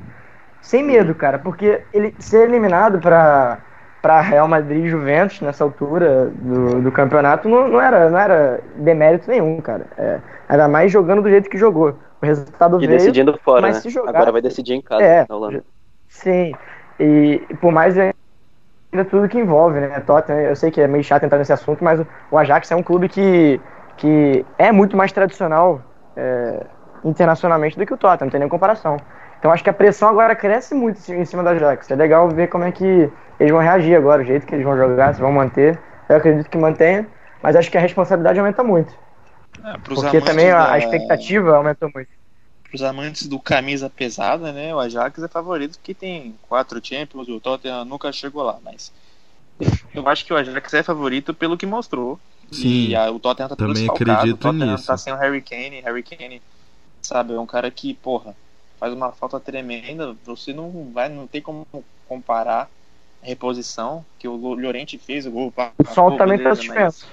[0.61, 3.59] sem medo, cara, porque ele ser eliminado para
[4.03, 8.61] para Real Madrid e Juventus nessa altura do, do campeonato não, não era não era
[8.77, 9.87] demérito nenhum, cara.
[9.99, 11.99] É, ainda mais jogando do jeito que jogou.
[12.23, 12.99] O resultado E veio.
[12.99, 13.81] decidindo fora, mas né?
[13.83, 15.65] se jogar- Agora vai decidir em casa, É, na Holanda.
[16.09, 16.55] Sim,
[17.01, 18.15] e e por mais ainda
[19.11, 20.01] tudo que envolve, né?
[20.01, 22.77] Tottenham, eu sei que é meio chato entrar nesse assunto, mas o, o Ajax é
[22.77, 23.61] um clube que,
[23.97, 25.83] que é muito mais tradicional
[26.17, 26.65] é,
[27.09, 28.97] internacionalmente do que o Tottenham, não tem nem comparação.
[29.38, 31.90] Então acho que a pressão agora cresce muito em cima do Ajax.
[31.90, 32.85] É legal ver como é que
[33.38, 35.79] eles vão reagir agora, o jeito que eles vão jogar, se vão manter.
[36.09, 37.07] Eu acredito que mantenha,
[37.42, 38.92] mas acho que a responsabilidade aumenta muito.
[39.64, 42.11] É, Porque também a, da- a expectativa aumentou muito.
[42.69, 44.75] Para os amantes do camisa pesada, né?
[44.75, 48.92] O Ajax é favorito porque tem quatro Champions, o Tottenham nunca chegou lá, mas
[49.95, 52.21] eu acho que o Ajax é favorito pelo que mostrou.
[52.51, 54.87] Sim, e a- o Tottenham tá também acredito o Tottenham nisso.
[54.87, 56.42] tá sem o Harry Kane, Harry Kane,
[57.07, 58.35] sabe, é um cara que, porra,
[58.79, 61.66] faz uma falta tremenda, você não vai, não tem como
[62.09, 62.69] comparar
[63.23, 66.95] a reposição que o Llorente fez, o gol, O som pô, também tá beleza, mas-
[66.95, 67.07] suspenso.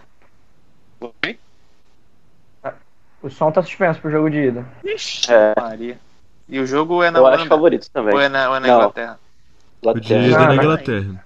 [1.26, 1.40] Oi?
[3.22, 4.66] O som tá suspenso pro jogo de ida.
[4.84, 5.54] Ixi, É.
[5.60, 5.98] Maria.
[6.50, 7.38] E o jogo é na Eu Holanda?
[7.42, 8.14] acho favorito também.
[8.14, 8.76] Ou é na, ou é na Não.
[8.80, 9.20] Inglaterra?
[9.82, 10.56] O de é na não.
[10.56, 11.26] Inglaterra.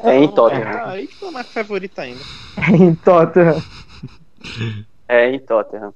[0.00, 0.68] É em Então, Tottenham.
[0.68, 2.20] ah, Aí que foi mais favorita ainda.
[2.78, 3.62] em Tottenham.
[5.08, 5.94] É em Tottenham.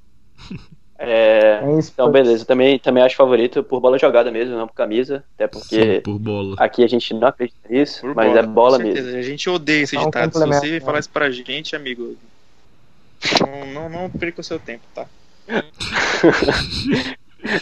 [1.01, 1.91] É, É isso.
[1.95, 2.43] então, beleza.
[2.43, 5.25] Eu também, também acho favorito por bola jogada mesmo, não por camisa.
[5.37, 6.57] Até Sim, porque por bola.
[6.59, 8.97] aqui a gente não acredita nisso, Por mas é bola com mesmo.
[8.97, 9.19] certeza.
[9.19, 10.33] A gente odeia esse um ditado.
[10.33, 10.81] Se você né?
[10.81, 12.17] falar isso pra gente, amigo,
[13.41, 15.07] não, não, não perca o seu tempo, tá?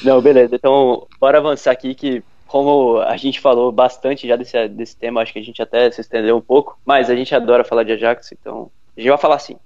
[0.03, 0.55] Não, beleza.
[0.57, 5.33] Então, bora avançar aqui que, como a gente falou bastante já desse, desse tema, acho
[5.33, 8.33] que a gente até se estendeu um pouco, mas a gente adora falar de Ajax,
[8.33, 9.57] então a gente vai falar assim.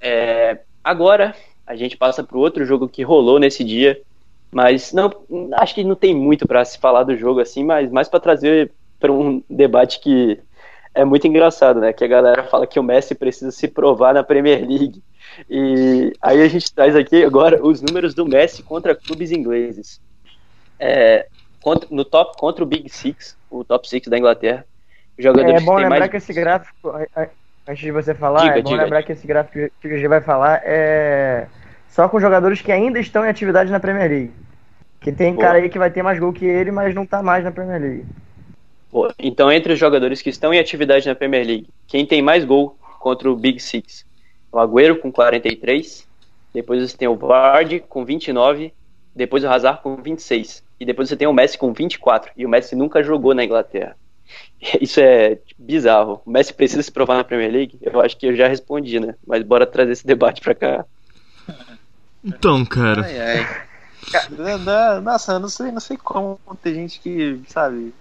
[0.00, 1.34] É, agora,
[1.68, 4.00] a gente passa para o outro jogo que rolou nesse dia,
[4.50, 5.12] mas não,
[5.52, 8.72] acho que não tem muito para se falar do jogo assim, mas mais para trazer
[8.98, 10.40] para um debate que
[10.94, 11.92] é muito engraçado, né?
[11.92, 15.02] Que a galera fala que o Messi precisa se provar na Premier League.
[15.48, 20.00] E aí a gente traz aqui agora os números do Messi contra clubes ingleses.
[20.80, 21.26] É,
[21.60, 24.64] contra, no top contra o Big Six, o top Six da Inglaterra.
[25.18, 26.92] Jogadores É bom lembrar mais que esse gráfico,
[27.68, 28.82] antes de você falar, Diga, é bom diga.
[28.82, 31.46] lembrar que esse gráfico que a gente vai falar é
[31.98, 34.30] só com jogadores que ainda estão em atividade na Premier League.
[35.00, 35.44] Que tem Boa.
[35.44, 37.80] cara aí que vai ter mais gol que ele, mas não tá mais na Premier
[37.80, 38.04] League.
[38.88, 42.44] Pô, Então, entre os jogadores que estão em atividade na Premier League, quem tem mais
[42.44, 44.06] gol contra o Big Six?
[44.52, 46.06] O Agüero com 43,
[46.54, 48.72] depois você tem o Vardy com 29,
[49.12, 52.48] depois o Hazard com 26, e depois você tem o Messi com 24, e o
[52.48, 53.96] Messi nunca jogou na Inglaterra.
[54.80, 56.22] Isso é bizarro.
[56.24, 57.76] O Messi precisa se provar na Premier League?
[57.82, 59.16] Eu acho que eu já respondi, né?
[59.26, 60.86] Mas bora trazer esse debate pra cá.
[62.28, 63.02] Então, cara.
[63.02, 63.68] Ai, ai.
[64.12, 67.92] Cara, da- Nossa, eu não sei, não sei como tem gente que, sabe,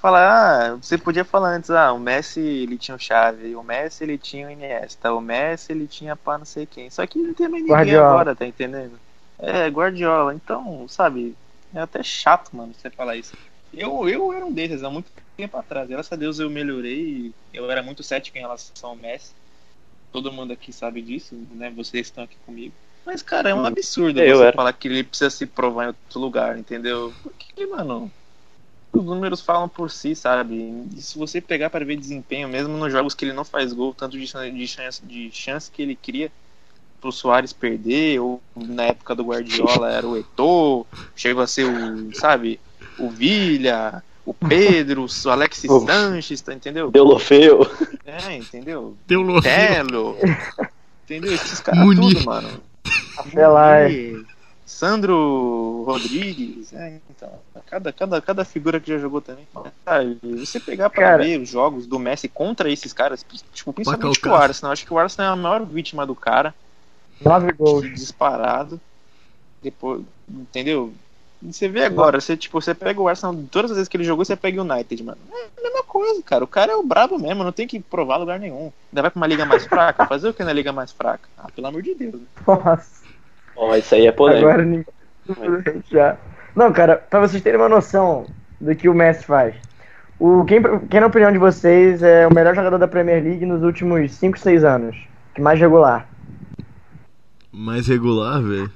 [0.00, 4.04] fala, ah, você podia falar antes, ah, o Messi ele tinha o Xavi, o Messi
[4.04, 6.90] ele tinha o Iniesta, o Messi ele tinha pá não sei quem.
[6.90, 8.10] Só que não tem mais ninguém Guardiola.
[8.10, 8.98] agora, tá entendendo?
[9.38, 10.34] É, Guardiola.
[10.34, 11.36] Então, sabe,
[11.74, 13.34] é até chato, mano, você falar isso.
[13.72, 15.88] Eu, eu era um desses há muito tempo atrás.
[15.88, 17.32] Graças a Deus eu melhorei.
[17.52, 19.32] Eu era muito cético em relação ao Messi.
[20.12, 21.70] Todo mundo aqui sabe disso, né?
[21.70, 22.72] Vocês estão aqui comigo.
[23.06, 24.56] Mas, cara, é um absurdo Eu você era.
[24.56, 27.14] falar que ele precisa se provar em outro lugar, entendeu?
[27.22, 28.10] Porque, mano,
[28.92, 30.72] os números falam por si, sabe?
[30.94, 33.94] E se você pegar para ver desempenho, mesmo nos jogos que ele não faz gol,
[33.94, 36.30] tanto de chance, de chance, de chance que ele cria
[37.00, 42.12] pro Soares perder, ou na época do Guardiola era o Eto'o, chegou a ser o,
[42.14, 42.58] sabe,
[42.98, 46.90] o Vilha, o Pedro, o Alexis O- Sanches, tá, entendeu?
[46.90, 47.60] Deulofeu.
[48.04, 48.96] É, entendeu?
[49.06, 49.42] Deu louco.
[49.42, 50.16] Telo,
[51.04, 51.32] entendeu?
[51.34, 52.62] Esses caras tudo, mano.
[53.16, 53.90] Apelar.
[53.90, 54.24] E
[54.64, 57.30] Sandro Rodrigues, é, então,
[57.66, 59.46] cada, cada, cada figura que já jogou também.
[59.84, 61.22] Sabe, você pegar pra Cara.
[61.22, 63.24] ver os jogos do Messi contra esses caras,
[63.54, 66.52] tipo, principalmente o Arsenal, acho que o Arsenal é a maior vítima do cara,
[67.20, 67.94] Nove gols.
[67.94, 68.80] disparado.
[69.62, 70.92] Depois, entendeu?
[71.42, 74.04] E Você vê agora, você, tipo, você pega o Arsenal, todas as vezes que ele
[74.04, 75.18] jogou, você pega o United, mano.
[75.32, 76.42] É a mesma coisa, cara.
[76.42, 78.72] O cara é o brabo mesmo, não tem que provar lugar nenhum.
[78.90, 80.06] Ainda vai pra uma liga mais fraca?
[80.06, 81.28] Fazer o que na liga mais fraca?
[81.38, 82.14] Ah, pelo amor de Deus.
[82.14, 82.26] né?
[82.46, 83.05] Nossa.
[83.56, 84.48] Ó, isso aí é polêmico.
[84.48, 84.86] Agora ninguém.
[85.90, 86.16] Já.
[86.54, 88.26] Não, cara, pra vocês terem uma noção
[88.60, 89.54] do que o Messi faz.
[90.18, 93.62] O, quem, quem, na opinião de vocês, é o melhor jogador da Premier League nos
[93.62, 94.96] últimos 5, 6 anos?
[95.34, 96.08] Que mais regular?
[97.52, 98.70] Mais regular, velho.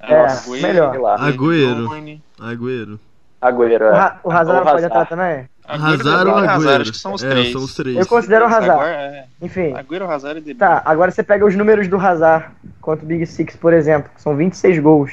[0.00, 0.96] É, Nossa, melhor.
[1.20, 2.20] Agüero.
[2.40, 3.00] Agüero.
[3.48, 3.92] Agüero, O, é.
[3.98, 5.48] Ra o Hazard pode entrar também?
[5.66, 7.52] Hazard ou Agüero, acho que são os é, três.
[7.52, 7.96] são os três.
[7.96, 8.70] Eu considero o Hazard.
[8.70, 9.72] Agora, é, Enfim.
[9.74, 10.58] Agüero, Hazard e De Bruyne.
[10.58, 12.46] Tá, agora você pega os números do Hazard
[12.80, 15.12] contra o Big Six, por exemplo, que são 26 gols.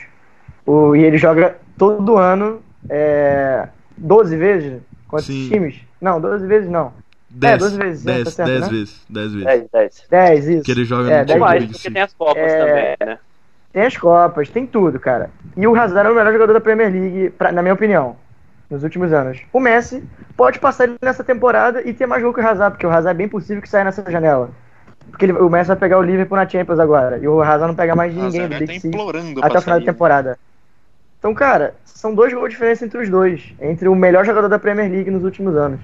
[0.66, 3.68] O, e ele joga todo ano é,
[3.98, 5.44] 12 vezes contra Sim.
[5.44, 5.76] os times?
[6.00, 6.94] Não, 12 vezes não.
[7.30, 8.68] Dez, 12 vezes, é, dez, tá certo, dez né?
[8.70, 9.46] vezes, dez vezes.
[9.46, 10.04] 10, 10.
[10.10, 10.64] 10, isso.
[10.64, 12.44] Que ele joga É, no dez time Ou do mais, Big porque tem as Copas
[12.44, 12.60] É.
[12.98, 13.20] também, né?
[13.72, 15.30] Tem as Copas, tem tudo, cara.
[15.56, 18.18] E o Hazard é o melhor jogador da Premier League, pra- na minha opinião,
[18.72, 19.42] nos últimos anos.
[19.52, 20.04] O Messi
[20.38, 23.10] pode passar ele nessa temporada e ter mais gol que o Hazard, porque o Hazard
[23.10, 24.50] é bem possível que saia nessa janela.
[25.10, 27.18] Porque ele- o Messi vai pegar o Liverpool na Champions agora.
[27.18, 28.96] E o Hazard não pega mais de ninguém do tá Big Six
[29.42, 30.40] até o final da temporada.
[31.20, 33.54] Então, cara, são dois gols de diferença entre os dois.
[33.60, 35.80] Entre o melhor jogador da Premier League nos últimos anos.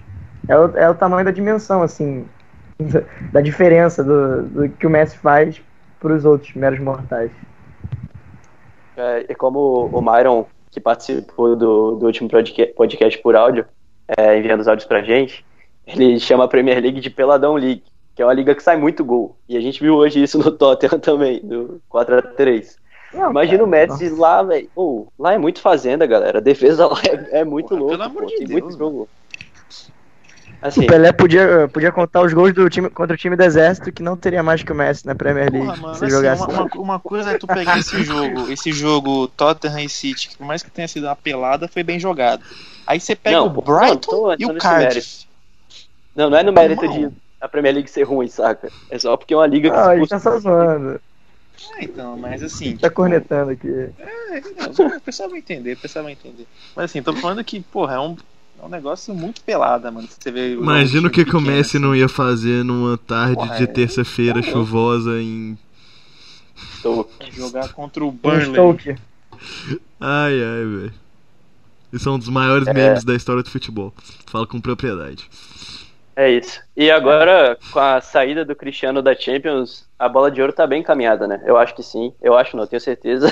[0.47, 2.25] É o, é o tamanho da dimensão, assim,
[3.33, 5.61] da diferença do, do que o Messi faz
[5.99, 7.31] pros outros meros mortais.
[8.95, 13.65] É, e como o Myron, que participou do, do último podca- podcast por áudio,
[14.15, 15.43] é, enviando os áudios pra gente,
[15.87, 17.83] ele chama a Premier League de Peladão League,
[18.15, 19.35] que é uma liga que sai muito gol.
[19.49, 22.75] E a gente viu hoje isso no Tottenham também, do 4x3.
[23.13, 24.69] Não, Imagina cara, o Messi lá, velho.
[24.75, 26.37] Pô, lá é muito fazenda, galera.
[26.37, 26.99] A defesa lá
[27.31, 27.97] é, é muito Porra, louca.
[27.97, 29.09] pelo amor pô, de Tem Deus, muito jogo.
[30.61, 33.91] Assim, O Pelé podia, podia contar os gols do time contra o time do Exército
[33.91, 36.43] que não teria mais que o Messi na Premier League Porra, mano, se assim, jogasse.
[36.43, 40.37] uma, uma- uma coisa é tu pegar esse jogo, esse jogo Tottenham e City, que
[40.37, 42.43] por mais que tenha sido uma pelada, foi bem jogado.
[42.85, 45.25] Aí você pega Não, o Brighton não, tô e o Cardiff.
[46.15, 47.11] não, não é no mérito Irmão.
[47.11, 48.71] de a Premier League ser ruim, saca?
[48.89, 50.99] É só porque é uma liga que Ah, ele tá só zoando.
[51.73, 52.75] Ah, então, mas assim.
[52.77, 53.67] Tá tipo, cornetando aqui.
[53.97, 56.47] é, não, o pessoal vai entender, o pessoal vai entender.
[56.75, 58.15] Mas assim, tô falando que, porra, é um,
[58.61, 60.07] é um negócio muito pelada, mano.
[60.07, 61.79] Você vê Imagina o que, que o Messi assim.
[61.85, 65.57] não ia fazer numa tarde Porra, de é- terça-feira chuvosa em.
[66.81, 68.45] Tô- Jogar contra o Burnley.
[68.51, 68.95] Stoke.
[69.99, 70.93] Ai, ai, velho.
[71.93, 72.73] Isso é um dos maiores É.
[72.73, 73.93] memes da história do futebol.
[74.25, 75.29] Falo com propriedade.
[76.19, 76.59] É isso.
[76.75, 80.81] E agora, com a saída do Cristiano da Champions, a bola de ouro tá bem
[80.81, 81.43] encaminhada, né?
[81.45, 82.11] Eu acho que sim.
[82.19, 83.31] Eu acho, não, tenho certeza.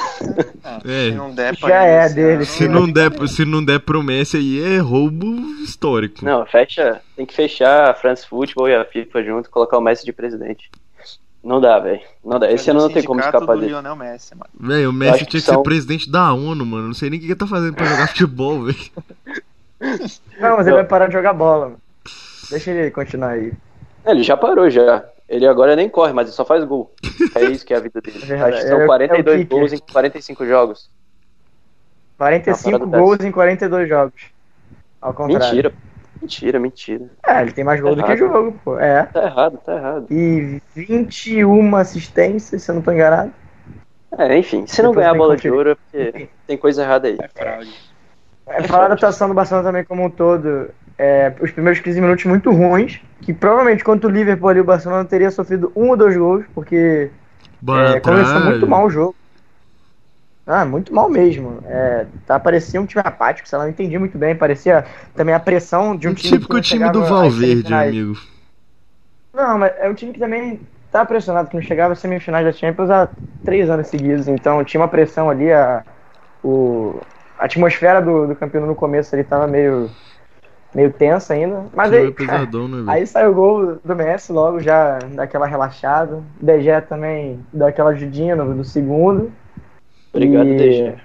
[0.63, 1.09] Ah, É.
[1.09, 2.45] Se não der pra Já é dele.
[2.45, 5.25] Se não der, se não der pro Messi aí é roubo
[5.63, 6.23] histórico.
[6.23, 7.01] Não, fecha.
[7.15, 10.13] Tem que fechar a France Football e a FIFA junto e colocar o Messi de
[10.13, 10.69] presidente.
[11.43, 12.01] Não dá, velho.
[12.23, 12.51] Não dá.
[12.51, 13.67] Esse ano não tem como escapar dele.
[13.69, 14.49] Lionel Messi, mano.
[14.59, 16.85] Velho, o Eu Messi acho tinha que que ser são- presidente da ONU, mano.
[16.87, 18.77] Não sei nem o que ele tá fazendo pra jogar futebol, velho.
[20.39, 21.65] Não, mas ele vai parar de jogar bola.
[21.65, 21.84] mano.
[22.49, 23.51] Deixa ele continuar aí.
[24.05, 25.03] É, Ele já parou já.
[25.27, 26.93] Ele agora nem corre, mas ele só faz gol.
[27.33, 28.19] É isso que é a vida dele.
[28.31, 28.41] É.
[28.41, 29.57] Acho que são É o- é o 42 kicker.
[29.57, 30.89] gols em 45 jogos.
[32.17, 34.21] 45 Não, parada gols em 42 jogos.
[35.01, 35.45] Ao contrário.
[35.47, 35.73] Mentira.
[36.21, 37.05] Mentira, mentira.
[37.27, 38.17] É, ele tem mais gols do que Errado.
[38.33, 38.79] jogo, pô.
[38.79, 39.03] É.
[39.03, 40.07] Tá errado, tá errado.
[40.09, 43.33] E 21 assistências, se eu não tô enganado.
[44.17, 46.83] É, enfim, se não Depois ganhar a bola que de ouro é porque tem coisa
[46.83, 47.17] errada aí.
[47.19, 47.73] É fraude.
[48.47, 52.25] É, falar da atuação do Barcelona também como um todo, é, os primeiros 15 minutos
[52.25, 56.15] muito ruins, que provavelmente contra o Liverpool ali o Barcelona teria sofrido um ou dois
[56.15, 57.09] gols, porque
[57.67, 59.15] é, começou muito mal o jogo.
[60.47, 61.59] Ah, muito mal mesmo.
[61.65, 64.35] É, tá, parecia um time apático, sei lá, não entendi muito bem.
[64.35, 66.37] Parecia também a pressão de um Um time.
[66.37, 68.15] típico time do Valverde, amigo.
[69.33, 70.59] Não, mas é um time que também
[70.91, 73.09] tá pressionado, que não chegava às semifinais da Champions há
[73.43, 74.27] três anos seguidos.
[74.27, 75.83] Então tinha uma pressão ali, a,
[76.43, 77.01] o,
[77.39, 79.89] a atmosfera do, do campeonato no começo ali tava meio,
[80.75, 81.63] meio tensa ainda.
[81.73, 86.17] Mas aí, pesadão, né, aí saiu o gol do Messi logo, já daquela relaxada.
[86.17, 89.31] O DG também deu aquela ajudinha no, no segundo.
[90.13, 90.95] Obrigado, E- DG.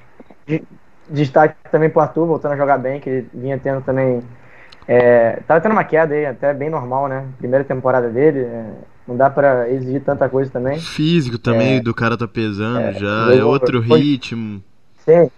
[0.46, 0.62] de-
[1.08, 4.20] Destaque também pro Arthur, voltando a jogar bem, que ele vinha tendo também.
[4.86, 7.24] É, tava tendo uma queda aí, até bem normal, né?
[7.38, 8.40] Primeira temporada dele.
[8.40, 8.64] é,
[9.08, 10.78] não dá pra exigir tanta coisa também.
[10.78, 14.62] Físico também do cara tá pesando já, foi- é outro foi- ritmo.
[15.04, 15.28] Sim.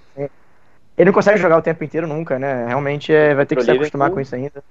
[0.97, 2.67] Ele não consegue jogar o tempo inteiro nunca, né?
[2.67, 4.63] Realmente é, vai ter que se acostumar com isso ainda.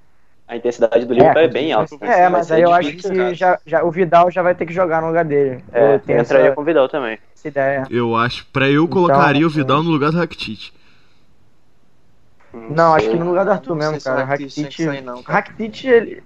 [0.47, 1.95] A intensidade do Liverpool é, bem alta.
[2.01, 2.23] né?
[2.23, 3.33] É, mas aí eu acho que cara.
[3.33, 5.63] já, já, o Vidal já vai ter que jogar no lugar dele.
[5.71, 7.17] É, eu tenho essa, entraria com o Vidal também.
[7.33, 7.87] essa ideia.
[7.89, 9.53] Eu acho, pra eu Então, colocaria o é.
[9.53, 10.73] Vidal no lugar do Rakitic.
[12.53, 13.13] Não, acho sei.
[13.13, 14.25] que no lugar do Arthur Não mesmo, cara.
[14.25, 15.39] Rakitic Rakitic, sair, não, cara.
[15.39, 16.23] Rakitic ele,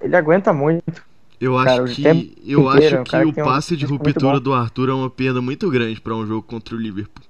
[0.00, 1.04] ele aguenta muito.
[1.38, 3.76] Eu Cara, acho tempo que eu inteiro, acho o cara que o tem um passe
[3.76, 7.24] de ruptura do Arthur é uma perda muito grande pra um jogo contra o Liverpool.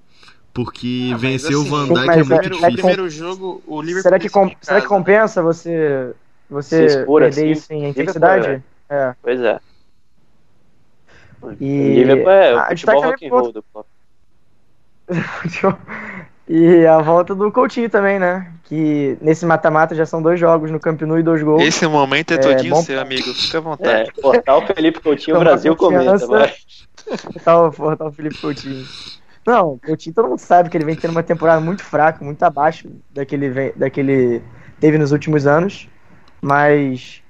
[0.53, 2.73] Porque Ah, vencer o assim, Van sim, Dijk é é- muito o difícil.
[2.73, 4.03] primeiro jogo, o Liverpool.
[4.03, 6.13] Será que, com- será que compensa você,
[6.49, 7.51] você expor perder assim?
[7.53, 8.63] isso em Liverpool, intensidade?
[8.89, 9.15] É.
[9.23, 9.61] Pois é.
[11.61, 13.87] E O Liverpool é o futebol destaque rock and roll do Klopp.
[16.49, 18.53] e a volta do Coutinho também, né?
[18.65, 21.63] Que nesse mata-mata já são dois jogos no Camp Nou e dois gols.
[21.63, 23.33] Esse momento é É, todinho bom- seu, amigo.
[23.35, 24.13] Fica à É, vontade.
[24.21, 26.27] portal Felipe Coutinho, o Tomar Brasil comenta, confiança.
[26.27, 26.53] vai.
[27.45, 28.85] Tá o, tá o Felipe Coutinho.
[29.47, 32.43] Não, o Coutinho todo mundo sabe que ele vem tendo uma temporada muito fraca, muito
[32.43, 34.43] abaixo daquele daquele
[34.79, 35.89] teve nos últimos anos.
[36.43, 37.23] Mas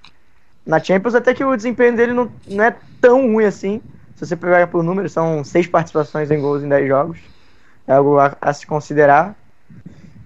[0.66, 3.80] na Champions até que o desempenho dele não, não é tão ruim assim.
[4.16, 7.18] Se você pegar por número, são seis participações em gols em 10 jogos.
[7.86, 9.34] É algo a, a se considerar.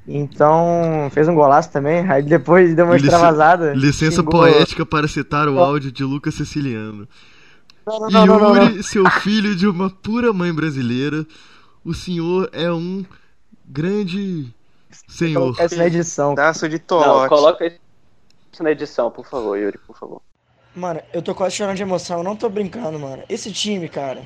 [0.07, 2.09] Então, fez um golaço também.
[2.11, 3.73] Aí depois deu uma extravasada.
[3.75, 7.09] Licença xingou- poética para citar o áudio de Lucas Siciliano.
[7.87, 8.63] Não, não, não, não.
[8.65, 11.25] Yuri, seu filho de uma pura mãe brasileira,
[11.85, 13.05] o senhor é um
[13.65, 14.53] grande
[15.09, 15.55] senhor.
[15.59, 16.35] Essa na edição.
[16.35, 17.29] Daço de Não, tolote.
[17.29, 20.23] coloca isso na edição, por favor, Yuri, por favor.
[20.75, 23.23] Mano, eu tô quase chorando de emoção, eu não tô brincando, mano.
[23.29, 24.23] Esse time, cara.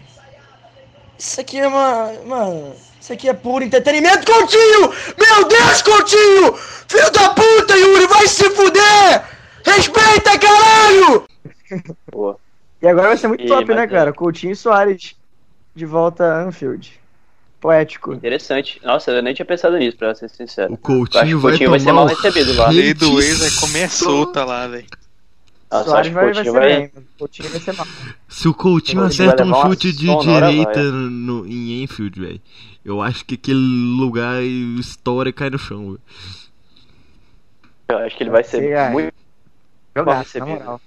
[1.19, 2.13] Isso aqui é uma.
[2.25, 4.91] Mano, isso aqui é puro entretenimento, Coutinho!
[5.19, 6.55] Meu Deus, Coutinho!
[6.57, 9.25] Filho da puta, Yuri, vai se fuder!
[9.65, 11.25] Respeita, caralho!
[12.11, 12.39] Boa.
[12.81, 14.13] E agora vai ser muito E, top, né, é- cara?
[14.13, 15.17] Coutinho e Soares
[15.75, 16.99] de volta a Anfield.
[17.61, 18.15] Poético.
[18.15, 18.81] Interessante.
[18.85, 20.73] Nossa, eu nem tinha pensado nisso, pra ser sincero.
[20.73, 22.67] O Coutinho o vai Coutinho vai ser mal recebido lá.
[22.69, 24.87] A lei do ex vai comer solta lá, velho.
[25.71, 26.69] Acho que vai, vai ser vai.
[26.69, 27.87] bem, mas o Coutinho vai ser mal.
[28.29, 30.93] Se o Coutinho acerta vai um chute de direita vai.
[30.93, 32.41] no, em Enfield, velho,
[32.85, 36.01] eu acho que aquele lugar estoura e cai no chão, velho.
[37.89, 38.91] Eu acho que ele vai ser Sim, é.
[38.91, 39.13] muito.
[39.97, 40.49] Jogar, na recebido.
[40.49, 40.81] moral.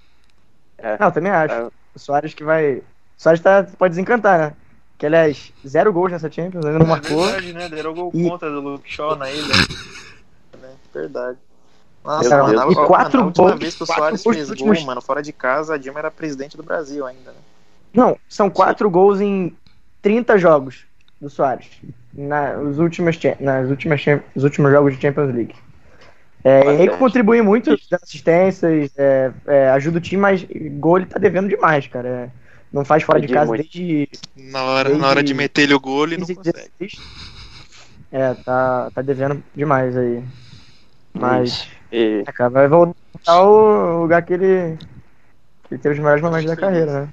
[0.78, 0.96] É.
[0.98, 1.54] Não, eu também acho.
[1.54, 1.70] É.
[1.94, 2.76] O Soares que vai.
[2.76, 2.82] O
[3.18, 4.56] Soares tá, pode desencantar, né?
[5.02, 7.26] Que aliás, zero gols nessa Champions, ainda não marcou.
[7.26, 7.68] né?
[7.68, 9.52] Deram gol E- contra do Luke Shaw na ilha.
[10.94, 11.38] Verdade.
[12.04, 14.68] Meu Nossa, mano, a, E quatro mano, gols- vez que o quatro Soares fez gol,
[14.68, 17.36] últimos- mano, fora de casa, a Dilma era presidente do Brasil ainda, né?
[17.92, 19.52] Não, são quatro gols em
[20.00, 20.84] 30 jogos
[21.20, 21.66] do Soares.
[22.14, 24.00] Na, os últimos, nas últimas,
[24.36, 25.54] os últimos jogos de Champions League.
[26.44, 26.98] É, ele Bastante.
[26.98, 30.46] contribui muito, dando assistências, é, é, ajuda o time, mas
[30.78, 32.08] gol ele tá devendo demais, cara.
[32.08, 32.41] É,
[32.72, 33.62] não faz fora de casa muito.
[33.62, 36.72] desde Na hora, na hora de meter ele o gol, ele não 15, consegue.
[36.78, 37.02] 16.
[38.10, 40.22] É, tá, tá devendo demais aí.
[41.14, 42.94] Mas, E, é, cara, vai voltar
[43.26, 44.76] ao lugar que ele,
[45.68, 47.12] que ele teve os melhores momentos da carreira, né?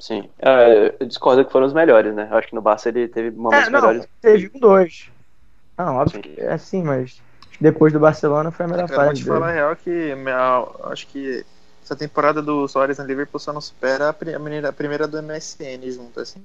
[0.00, 0.28] sim.
[0.38, 2.28] É, eu discordo que foram os melhores, né?
[2.30, 4.08] Eu acho que no Barça ele teve momentos É, não, melhores.
[4.20, 5.10] teve um dois.
[5.78, 6.34] Não, óbvio Sim.
[6.34, 7.20] que é assim, mas
[7.60, 9.34] depois do Barcelona foi a melhor Cara, vou fase te dele.
[9.34, 11.44] falar a real que minha- acho que
[11.84, 15.06] essa temporada do Soares no Liverpool só não supera a pri- a primeira, a primeira
[15.08, 16.42] do MSN junto, assim.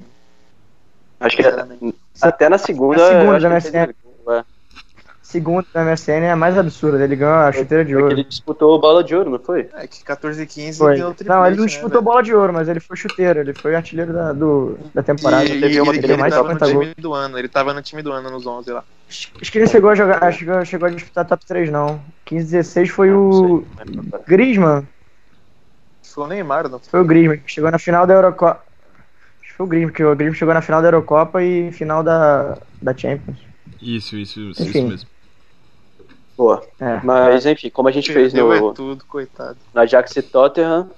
[1.20, 1.44] Acho que
[2.22, 3.04] até na segunda.
[3.04, 3.94] A segunda da ele MSN.
[4.30, 4.44] é.
[5.22, 8.14] Segundo da MSN é a mais absurda, ele ganhou a chuteira de Porque ouro.
[8.16, 9.70] Ele disputou o bola de ouro, não foi?
[9.74, 10.96] É que 14 e 15 Foi.
[10.96, 12.02] deu triplete, Não, ele não né, disputou velho?
[12.04, 15.44] bola de ouro, mas ele foi chuteiro, ele foi artilheiro da, do, da temporada.
[15.44, 16.86] E, teve uma ele, ele mais tava no 50 gols.
[16.86, 18.86] time do ano, ele tava no time do ano nos 11 lá.
[19.10, 22.00] Acho acho que ele chegou a jogar, acho que chegou a disputar top 3, não.
[22.24, 24.24] 15 16 foi Não o sei, não lembro agora.
[24.26, 24.88] Griezmann.
[26.18, 28.64] Foi o Neymar, não Foi o Griezmann, que chegou na final da Eurocopa.
[29.56, 32.98] foi o Grêmio, que o Grêmio chegou na final da Eurocopa e final da, da
[32.98, 33.38] Champions.
[33.80, 34.80] Isso, isso, isso, Enfim.
[34.80, 35.10] isso mesmo.
[36.36, 36.64] Boa.
[36.80, 37.00] É.
[37.04, 39.60] Mas enfim, como a gente fez Perdeu no, é tudo, coitado.
[39.72, 40.90] no Ajax e Tottenham,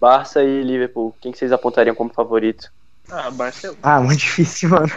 [0.00, 2.70] Barça e Liverpool, quem que vocês apontariam como favorito?
[3.10, 3.80] Ah, Barcelona.
[3.82, 4.92] Ah, muito difícil, mano.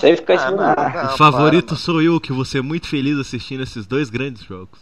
[0.00, 2.60] Sempre fica em cima Ah, não, não, o favorito para, sou eu, que vou ser
[2.60, 4.80] muito feliz assistindo esses dois grandes jogos.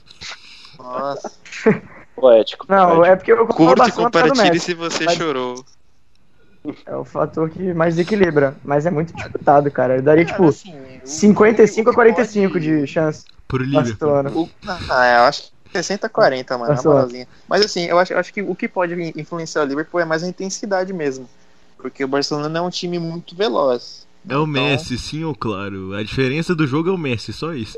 [0.78, 1.30] Nossa.
[2.16, 2.66] Poético.
[2.68, 3.06] Não, poético.
[3.06, 5.64] é porque eu Curte e por compartilhe se você Mas- chorou.
[6.86, 8.56] É o fator que mais desequilibra.
[8.64, 9.96] Mas é muito disputado, cara.
[9.96, 13.24] Eu daria, tipo, Cara, assim, o- 55 a o que 45 pode- de chance.
[13.46, 14.48] Pro Liverpool.
[14.88, 17.28] Ah, eu acho que 60 a 40, mano, na moralzinha.
[17.46, 20.22] Mas assim, eu acho, eu acho que o que pode influenciar o Liverpool é mais
[20.22, 21.28] a intensidade mesmo.
[21.76, 24.06] Porque o Barcelona não é um time muito veloz.
[24.26, 25.92] É o Então- Messi, sim ou claro.
[25.94, 27.76] A diferença do jogo é o Messi, só isso.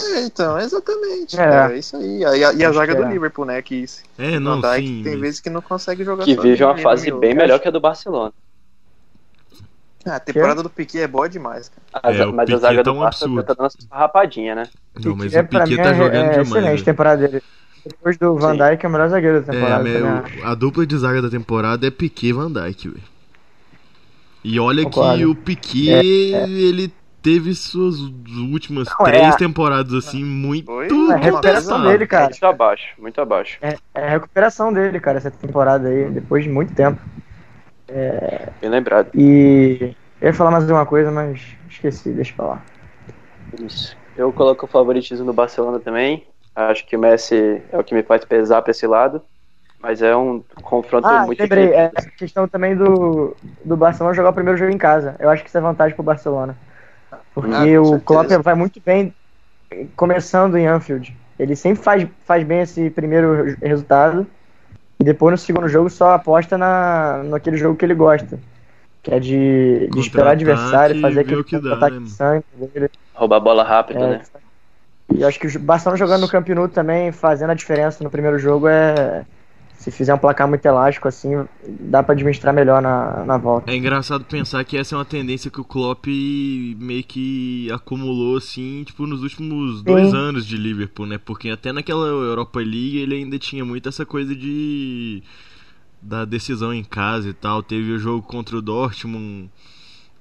[0.00, 1.34] É, então, exatamente.
[1.38, 1.44] É.
[1.44, 2.18] cara, É isso aí.
[2.20, 3.12] E a, e a zaga que do é.
[3.12, 3.60] Liverpool, né?
[3.62, 4.02] Que isso.
[4.18, 5.02] É, não, Van Dijk sim.
[5.02, 7.70] tem mas- vezes que não consegue jogar Que vive uma fase bem melhor que a
[7.70, 8.32] do Barcelona.
[10.06, 11.82] Ah, a temporada do Piquet é boa demais, cara.
[12.02, 13.46] A É, mas a Piquet zaga tá do Barça absurdo.
[13.46, 14.62] tá dando essa rapadinha, né?
[15.04, 16.48] Não, mas é, o Piquet tá é- jogando é demais.
[16.48, 16.84] excelente né?
[16.84, 17.42] temporada dele.
[17.84, 18.52] Depois do Van.
[18.56, 19.74] Dijk, é o melhor zagueiro da É, temporada.
[19.74, 20.44] a, também me- acho.
[20.46, 23.02] a dupla de zaga da temporada é Piquet e Van Dijk, velho.
[24.44, 25.30] E olha que Concordo.
[25.30, 26.92] o Piquet, ele
[27.22, 30.88] teve suas últimas Não, é três a- temporadas assim muito Foi?
[30.88, 32.24] É a recuperação dele, cara.
[32.24, 33.58] Muito abaixo, muito abaixo.
[33.62, 37.00] É, é a recuperação dele, cara, essa temporada aí, depois de muito tempo.
[38.60, 39.08] Bem lembrado.
[39.14, 42.62] E eu ia falar mais alguma coisa, mas esqueci, deixa pra lá.
[43.60, 43.96] Isso.
[44.16, 46.26] Eu coloco o favoritismo no Barcelona também.
[46.54, 49.22] Acho que o Messi é o que me faz pesar pra esse lado.
[49.80, 54.30] Mas é um confronto Ah, muito lembrei, é a questão também do, do Barcelona jogar
[54.30, 55.14] o primeiro jogo em casa.
[55.20, 56.56] Eu acho que isso é vantagem pro Barcelona.
[57.40, 58.00] Porque Ah, o.
[58.00, 59.14] Klopp vai muito bem
[59.94, 61.16] começando em Anfield.
[61.38, 64.26] Ele sempre faz, faz bem esse primeiro re- resultado.
[64.98, 68.40] E depois no segundo jogo só aposta na, naquele jogo que ele gosta.
[69.02, 72.10] Que é de, de esperar o adversário, e fazer aquele que dá, ataque né, de
[72.10, 72.90] sangue dele.
[73.14, 74.20] Roubar a bola rápido, É, né?
[75.14, 78.38] E acho que o Barcelona jogando no Camp Nou também, fazendo a diferença no primeiro
[78.38, 79.24] jogo, é.
[79.90, 83.70] Se fizer um placar muito elástico assim, dá pra administrar melhor na, na volta.
[83.70, 88.84] É engraçado pensar que essa é uma tendência que o Klopp meio que acumulou assim,
[88.84, 91.18] tipo, nos últimos dois anos de Liverpool, né?
[91.18, 95.22] Porque até naquela Europa League ele ainda tinha muito essa coisa de
[96.00, 97.62] da decisão em casa e tal.
[97.62, 99.50] Teve o jogo contra o Dortmund,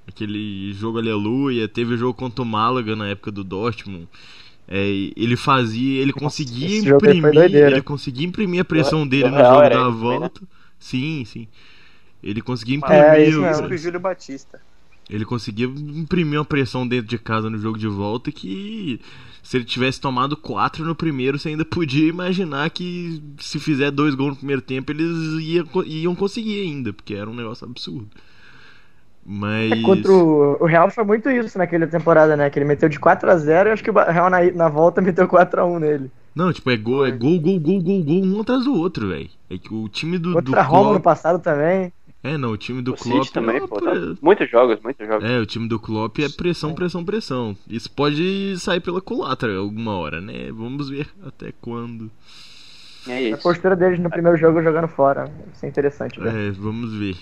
[0.07, 4.07] aquele jogo aleluia, teve o jogo contra o Málaga na época do Dortmund.
[4.67, 9.43] É, ele fazia, ele conseguia esse imprimir, ele conseguia imprimir a pressão dele o no
[9.43, 10.29] jogo da também, né?
[10.29, 10.41] volta.
[10.79, 11.47] Sim, sim.
[12.23, 13.67] Ele conseguia É, imprimir, isso mesmo.
[13.67, 14.61] Isso o Júlio Batista.
[15.09, 18.99] ele conseguia imprimir uma pressão dentro de casa no jogo de volta que
[19.41, 24.13] se ele tivesse tomado quatro no primeiro, você ainda podia imaginar que se fizer dois
[24.15, 25.07] gols no primeiro tempo, eles
[25.41, 28.09] iam, iam conseguir ainda, porque era um negócio absurdo.
[29.29, 29.71] Mas.
[29.73, 32.49] É, contra o, o Real foi muito isso naquela temporada, né?
[32.49, 35.01] Que ele meteu de 4 a 0 e acho que o Real na, na volta
[35.01, 36.11] meteu 4 a 1 nele.
[36.33, 39.29] Não, tipo, é gol, é gol, gol, gol, gol, gol, um atrás do outro, velho.
[39.49, 41.03] É que o time do, do Contra a Roma no Klopp.
[41.03, 41.91] passado também.
[42.23, 43.23] É, não, o time do O Klopp.
[43.23, 43.81] City também, é, pô.
[43.81, 45.23] tá- Muitos jogos, muitos jogos.
[45.29, 47.55] É, o time do Klopp é pressão, pressão, pressão.
[47.69, 50.51] Isso pode sair pela culatra alguma hora, né?
[50.51, 52.09] Vamos ver até quando.
[53.07, 53.41] É A isso.
[53.43, 55.31] postura deles no primeiro jogo jogando fora.
[55.53, 56.47] Isso é interessante, né?
[56.47, 57.15] É, vamos ver.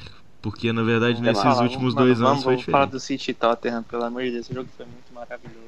[0.45, 2.91] Porque na verdade nesses mas, últimos Mano, dois vamos, anos foi vamos falar diferente.
[2.91, 5.65] do City Tottenham, pelo amor de Deus, esse jogo foi muito maravilhoso.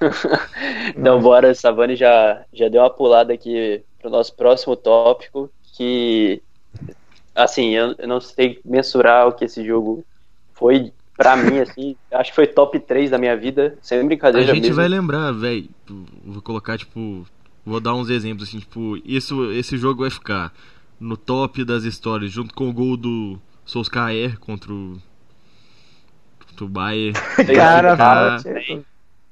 [0.96, 6.40] Então, bora, Savani já, já deu uma pulada aqui pro nosso próximo tópico, que,
[7.34, 10.02] assim, eu, eu não sei mensurar o que esse jogo
[10.54, 14.46] foi pra mim, assim, acho que foi top 3 da minha vida, sem A brincadeira
[14.46, 14.76] gente mesmo.
[14.76, 15.68] vai lembrar, velho.
[16.24, 17.26] Vou colocar tipo,
[17.66, 20.54] vou dar uns exemplos assim, tipo, isso esse jogo vai ficar
[20.98, 24.96] no top das histórias junto com o gol do Solskjaer contra o
[26.48, 27.12] contra o Bayern.
[27.54, 28.42] Cara, ficar-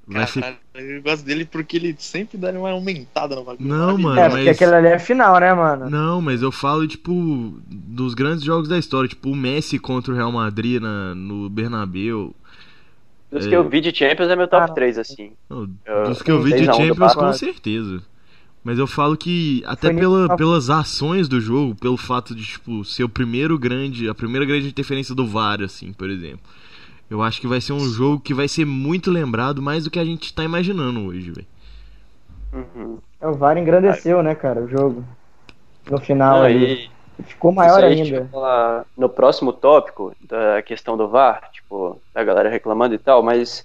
[0.06, 3.66] Vai ficar Cara, eu gosto dele porque ele sempre dá uma aumentada no bagulho.
[3.66, 5.88] Não, mano, É, porque mas- aquele ali é final, né, mano?
[5.88, 10.16] Não, mas eu falo, tipo, dos grandes jogos da história, tipo o Messi contra o
[10.16, 12.34] Real Madrid na, no Bernabéu.
[13.32, 15.32] Dos que eu vi de Champions é meu top Ah, 3, assim.
[15.48, 18.02] Não, Eu- dos que eu vi de 6 a 1 do Champions, com certeza.
[18.64, 23.04] Mas eu falo que, até pela, pelas ações do jogo, pelo fato de, tipo, ser
[23.04, 26.40] o primeiro grande, a primeira grande interferência do VAR, assim, por exemplo.
[27.10, 29.98] Eu acho que vai ser um jogo que vai ser muito lembrado, mais do que
[29.98, 31.46] a gente tá imaginando hoje, velho.
[32.54, 32.98] Uhum.
[33.20, 35.04] É, O VAR engrandeceu, né, cara, o jogo.
[35.90, 36.88] No final Não, e-
[37.22, 38.28] Ficou maior aí, a ainda.
[38.32, 43.64] falar no próximo tópico da questão do VAR, tipo, da galera reclamando e tal, mas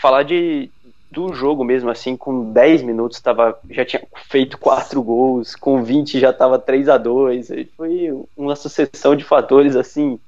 [0.00, 0.70] falar de
[1.16, 6.20] do jogo mesmo assim, com 10 minutos tava, já tinha feito 4 gols, com 20
[6.20, 10.20] já tava 3 a 2 aí foi uma sucessão de fatores assim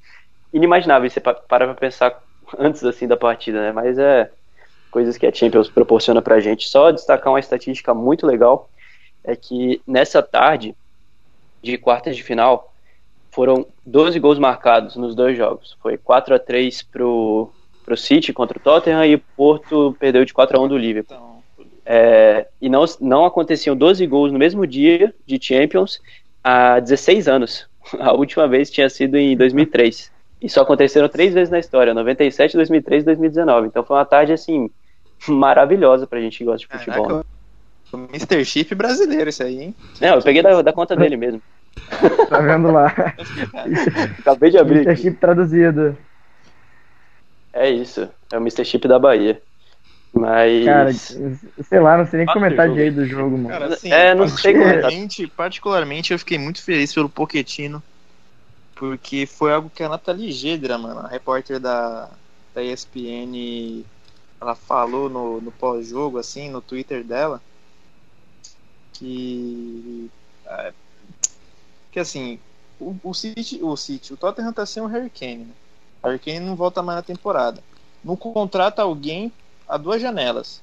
[0.51, 2.19] inimagináveis você pa- parar pra pensar
[2.59, 3.71] antes assim da partida, né?
[3.71, 4.31] Mas é
[4.91, 6.67] coisas que a Champions proporciona pra gente.
[6.67, 8.71] Só destacar uma estatística muito legal
[9.23, 10.75] é que nessa tarde
[11.63, 12.73] de quartas de final
[13.31, 15.77] foram 12 gols marcados nos dois jogos.
[15.83, 17.53] Foi 4 a 3 pro
[17.89, 21.17] pro City contra o Tottenham e o Porto perdeu de 4 a 1 do Liverpool.
[21.17, 26.01] Então, É, e não, não aconteciam 12 gols no mesmo dia de Champions
[26.45, 27.67] há 16 anos.
[27.99, 30.13] A última vez tinha sido em 2003.
[30.43, 33.69] E só aconteceram três vezes na história: 97, 2003 e 2019.
[33.69, 34.71] Então foi uma tarde, assim,
[35.27, 37.09] maravilhosa pra gente que gosta de futebol.
[37.09, 37.09] né?
[37.09, 37.27] caraca,
[37.91, 38.45] o Mr.
[38.45, 39.75] Chip brasileiro isso aí, hein?
[39.99, 41.41] Não, eu peguei da, da conta dele mesmo.
[42.29, 42.95] Tá vendo lá?
[44.21, 44.87] Acabei de abrir.
[44.87, 44.97] Mr.
[44.97, 45.97] Chip traduzido.
[47.59, 48.09] É isso.
[48.33, 48.65] É o Mr.
[48.65, 49.43] Chip da Bahia.
[50.13, 50.65] Mas.
[50.65, 52.77] Cara, sei lá, não sei nem do comentar jogo.
[52.77, 53.49] direito do jogo, mano.
[53.49, 57.83] Cara, assim, É, não sei particularmente, particularmente eu fiquei muito feliz pelo Pochettino,
[58.75, 62.09] porque foi algo que a Nathalie Gedra, mano, a repórter da,
[62.55, 63.85] da ESPN,
[64.41, 67.43] ela falou no, no pós-jogo, assim, no Twitter dela,
[68.95, 70.11] que
[70.47, 70.73] é,
[71.91, 72.39] que assim,
[72.81, 75.55] o, o City, o City, o Tottenham tá sem o Harry Kane, né?
[76.03, 77.63] Kane não volta mais na temporada.
[78.03, 79.33] Não contrata alguém
[79.67, 80.63] a duas janelas.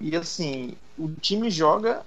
[0.00, 2.04] E assim, o time joga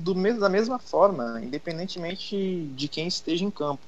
[0.00, 3.82] do mesmo, da mesma forma, independentemente de quem esteja em campo.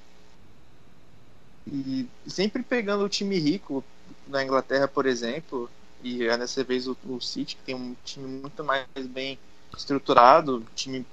[1.67, 3.85] E sempre pegando o time rico
[4.27, 5.71] na Inglaterra, por exemplo,
[6.03, 9.39] e é dessa vez o, o City, que tem um time muito mais bem
[9.77, 11.07] estruturado, time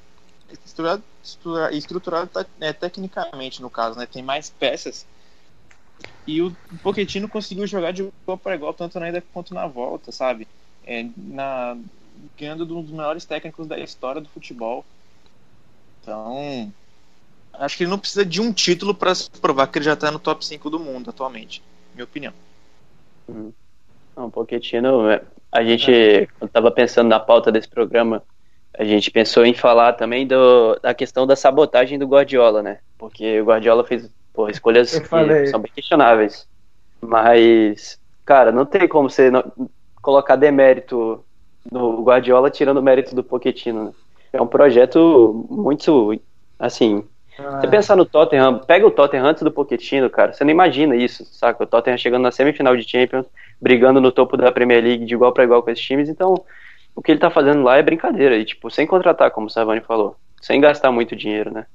[0.50, 4.06] estruturado, estruturado, estruturado é, tecnicamente no caso, né?
[4.06, 5.06] Tem mais peças.
[6.28, 10.12] E o Pochettino conseguiu jogar de igual para igual, tanto na ida quanto na volta,
[10.12, 10.48] sabe?
[10.86, 11.78] É, na,
[12.38, 14.86] ganhando de um dos maiores técnicos da história do futebol.
[16.02, 16.72] Então,
[17.54, 20.20] acho que ele não precisa de um título para provar que ele já tá no
[20.20, 21.62] top 5 do mundo atualmente,
[21.94, 22.34] minha opinião.
[24.16, 28.24] Não, Pochettino, é, a gente, quando tava pensando na pauta desse programa,
[28.78, 32.80] a gente pensou em falar também do, da questão da sabotagem do Guardiola, né?
[32.98, 36.48] Porque o Guardiola fez pô, escolhas que são bem questionáveis.
[37.02, 39.52] Mas, cara, não tem como você não-
[40.02, 41.24] colocar demérito
[41.72, 43.92] no Guardiola tirando o mérito do Pochettino, né?
[44.34, 46.14] É um projeto muito,
[46.58, 47.04] assim,
[47.60, 51.26] você pensar no Tottenham, pega o Tottenham antes do Pochettino, cara, você não imagina isso,
[51.26, 51.64] saca?
[51.64, 53.26] O Tottenham chegando na semifinal de Champions,
[53.62, 56.34] brigando no topo da Premier League de igual para igual com esses times, então
[56.96, 59.82] o que ele tá fazendo lá é brincadeira, e tipo, sem contratar, como o Savani
[59.82, 61.66] falou, sem gastar muito dinheiro, né?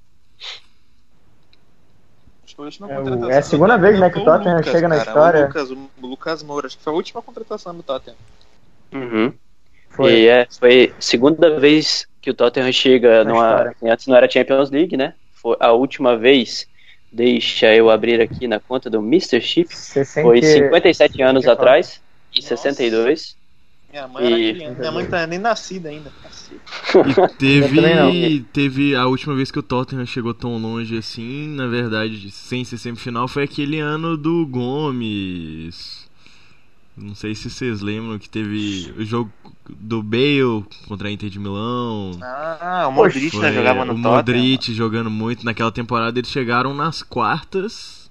[2.58, 4.72] Acho que a última É o- é a segunda vez, né, que o Tottenham Lucas,
[4.72, 5.40] chega na cara, história.
[5.40, 8.16] O Lucas, o Lucas Moura, acho que foi a última contratação do Tottenham.
[8.92, 9.32] Uhum.
[9.90, 10.12] Foi.
[10.12, 13.46] E é, foi segunda vez que o Tottenham chega Na numa.
[13.50, 13.76] história.
[13.92, 15.14] Antes não era Champions League, né?
[15.32, 16.66] Foi a última vez.
[17.12, 19.40] Deixa eu abrir aqui na conta do Mr.
[19.40, 19.74] Chip.
[19.74, 22.00] 60 Foi 57 anos atrás,
[22.34, 22.48] em Nossa.
[22.56, 23.35] 62.
[23.96, 26.12] Minha mãe era E- criança, minha mãe não tá nem nascida ainda.
[26.92, 32.30] E teve, teve a última vez que o Tottenham chegou tão longe assim, na verdade,
[32.30, 36.04] sem ser semifinal, foi aquele ano do Gomes.
[36.94, 39.30] Não sei se vocês lembram que teve o jogo
[39.68, 42.18] do Bale contra a Inter de Milão.
[42.22, 44.16] Ah, o Modric Foi né, jogava no o Tottenham.
[44.16, 45.44] Modric jogando muito.
[45.44, 48.10] Naquela temporada eles chegaram nas quartas,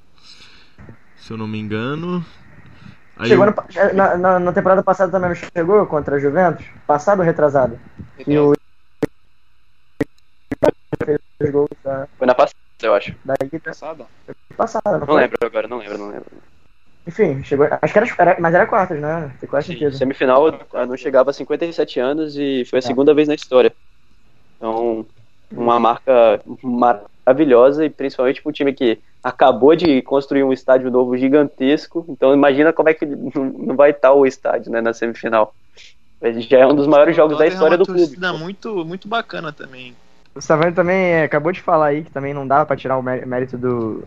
[1.15, 2.23] se eu não me engano.
[3.18, 3.53] Aí Chegou no-
[3.93, 6.66] na, na- na temporada passada também não chegou contra a Juventus?
[6.86, 7.80] Passado ou retrasado?
[8.28, 8.53] E o
[11.05, 13.16] fez os gols da, Foi na passada, eu acho.
[13.24, 14.05] da equipe Passada.
[14.57, 16.26] passada, não Não lembro agora, não lembro, não lembro.
[17.07, 17.68] Enfim, chegou.
[17.82, 19.34] Acho que era, era- mas era quartas, né?
[19.39, 19.97] Tem quase Sim, certeza.
[19.97, 22.88] semifinal eu não chegava a 57 anos e foi a Tá.
[22.88, 23.74] segunda vez na história.
[24.57, 25.05] Então,
[25.51, 31.17] uma marca maravilhosa e principalmente para um time que acabou de construir um estádio novo
[31.17, 32.05] gigantesco.
[32.07, 35.51] Então, imagina como é que não vai estar o estádio né, na semifinal.
[36.47, 38.19] Já é um dos maiores jogos da é história do clube.
[38.38, 39.95] muito, muito bacana também.
[40.36, 43.01] O Savani também é, acabou de falar aí que também não dá pra tirar o
[43.01, 44.03] mé- mérito do,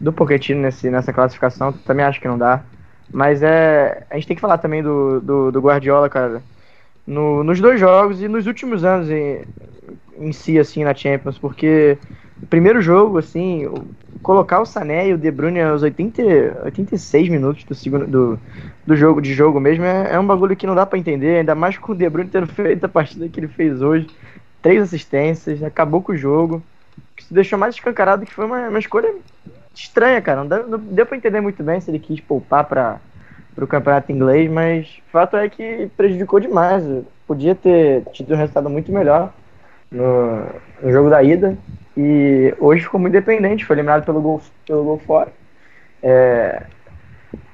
[0.00, 1.70] do Pochettino nesse, nessa classificação.
[1.72, 2.62] Também acho que não dá.
[3.12, 4.06] Mas é.
[4.08, 6.42] A gente tem que falar também do, do, do Guardiola, cara.
[7.06, 9.42] No, nos dois jogos e nos últimos anos em,
[10.18, 11.38] em si, assim, na Champions.
[11.38, 11.98] Porque
[12.42, 13.66] o primeiro jogo, assim,
[14.22, 18.40] colocar o Sané e o De Bruyne aos 80, 86 minutos do, segundo, do,
[18.86, 21.38] do jogo de jogo mesmo é, é um bagulho que não dá pra entender.
[21.38, 24.06] Ainda mais com o De Bruyne tendo feito a partida que ele fez hoje
[24.62, 26.62] três assistências, acabou com o jogo.
[27.18, 29.12] Se deixou mais escancarado que foi uma, uma escolha
[29.74, 30.44] estranha, cara.
[30.44, 33.00] Não deu, não deu pra entender muito bem se ele quis poupar para
[33.58, 36.84] o campeonato inglês, mas o fato é que prejudicou demais.
[37.26, 39.32] Podia ter tido um resultado muito melhor
[39.92, 40.44] no,
[40.82, 41.56] no jogo da ida.
[41.96, 45.32] E hoje ficou muito dependente, foi eliminado pelo gol, pelo gol fora.
[46.02, 46.62] É...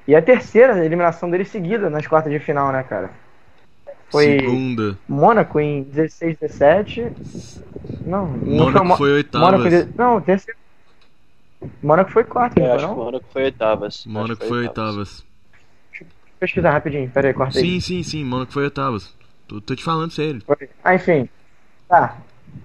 [0.06, 3.10] E a terceira eliminação dele seguida nas quartas de final, né, cara?
[4.10, 4.98] Foi Segunda.
[5.08, 7.12] Mônaco em 16, 17.
[8.06, 9.50] Não, não Mônaco Mo- foi oitavas.
[9.50, 10.58] Mônaco de- Não, terceiro.
[11.82, 13.04] Mônaco foi quarto, Eu não foi acho que o não?
[13.04, 14.06] Mônaco foi oitavas.
[14.06, 15.24] Mônaco foi oitavas.
[16.38, 17.64] Pesquisar rapidinho, pera aí, corta aí.
[17.64, 19.14] Sim, sim, sim, Mônaco foi oitavas.
[19.46, 20.42] Tô, tô te falando sério.
[20.46, 20.68] Foi.
[20.84, 21.28] Ah, enfim.
[21.88, 22.16] Tá.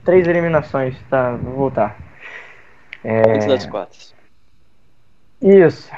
[0.04, 1.98] Três eliminações, tá, vou voltar.
[3.28, 3.48] Antes É...
[3.48, 4.14] das quartas.
[5.42, 5.92] Isso.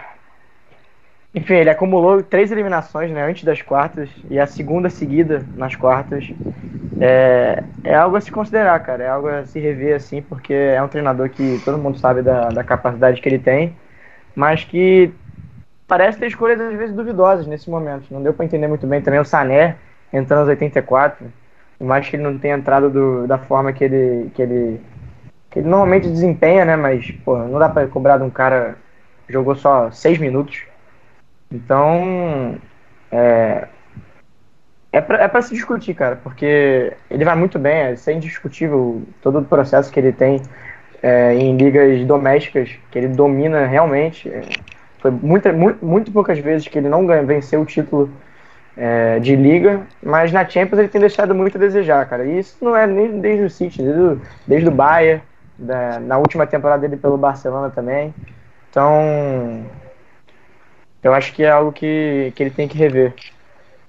[1.34, 6.34] Enfim, ele acumulou três eliminações né, antes das quartas e a segunda seguida nas quartas.
[7.00, 9.04] É, é algo a se considerar, cara.
[9.04, 12.48] É algo a se rever, assim, porque é um treinador que todo mundo sabe da,
[12.50, 13.76] da capacidade que ele tem,
[14.34, 15.14] mas que
[15.88, 18.06] parece ter escolhas às vezes duvidosas nesse momento.
[18.14, 19.76] Não deu pra entender muito bem também o Sané
[20.14, 21.28] entrando aos 84,
[21.78, 24.82] por mais que ele não tenha entrado do- da forma que ele, que ele
[25.52, 26.76] que ele normalmente desempenha, né?
[26.76, 28.78] Mas, pô, não dá pra cobrar de um cara
[29.28, 30.64] que jogou só seis minutos.
[31.52, 32.58] Então,
[33.12, 33.68] é,
[34.92, 38.14] é pra, é pra se discutir, cara, porque ele vai muito bem, é, isso é
[38.14, 40.42] indiscutível todo o processo que ele tem
[41.04, 44.30] é, em ligas domésticas, que ele domina realmente.
[44.30, 44.42] É,
[45.00, 48.10] foi muita, muito, muito poucas vezes que ele não ganha, venceu o título
[48.78, 52.26] é, de liga, mas na Champions ele tem deixado muito a desejar, cara.
[52.26, 55.22] E isso não é nem desde o City, desde o, desde o Bayern,
[55.58, 58.14] da- na última temporada dele pelo Barcelona também.
[58.70, 59.64] Então,
[61.04, 63.14] eu acho que é algo que, que ele tem que rever.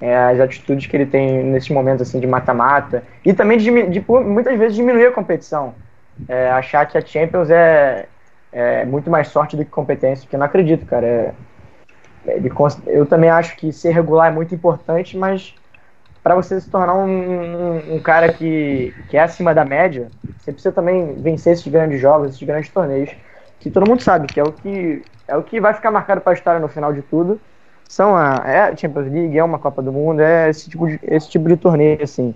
[0.01, 3.03] É, as atitudes que ele tem nesse momento assim, de mata-mata.
[3.24, 5.74] E também de, de, muitas vezes diminuir a competição.
[6.28, 8.07] É, achar que a Champions é,
[8.53, 11.07] é muito mais sorte do que competência, porque eu não acredito, cara.
[11.07, 11.34] É,
[12.29, 12.51] ele
[12.87, 15.55] eu também acho que ser regular é muito importante, mas
[16.22, 20.53] para você se tornar um, um- um cara que, que é acima da média, você
[20.53, 23.11] precisa também vencer esses grandes jogos, esses grandes torneios,
[23.61, 26.33] que todo mundo sabe que é o que é o que vai ficar marcado para
[26.33, 27.41] a história no final de tudo.
[27.89, 30.99] São a, é a Champions League, é uma Copa do Mundo, é esse tipo de,
[31.03, 32.35] esse tipo de torneio, assim.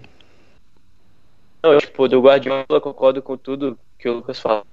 [1.64, 4.64] Não, tipo, do Guardiola eu concordo com tudo que o Lucas falou.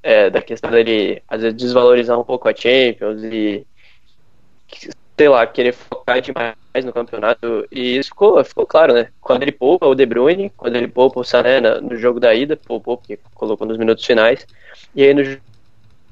[0.00, 3.66] É, da questão dele, às vezes, desvalorizar um pouco a Champions e,
[5.18, 6.54] sei lá, querer focar demais
[6.84, 7.66] no campeonato.
[7.72, 9.10] E isso ficou, ficou claro, né?
[9.20, 12.56] Quando ele poupa o De Bruyne, quando ele poupa o Sané no jogo da ida,
[12.56, 14.46] poupou porque colocou nos minutos finais.
[14.94, 15.40] E aí no jogo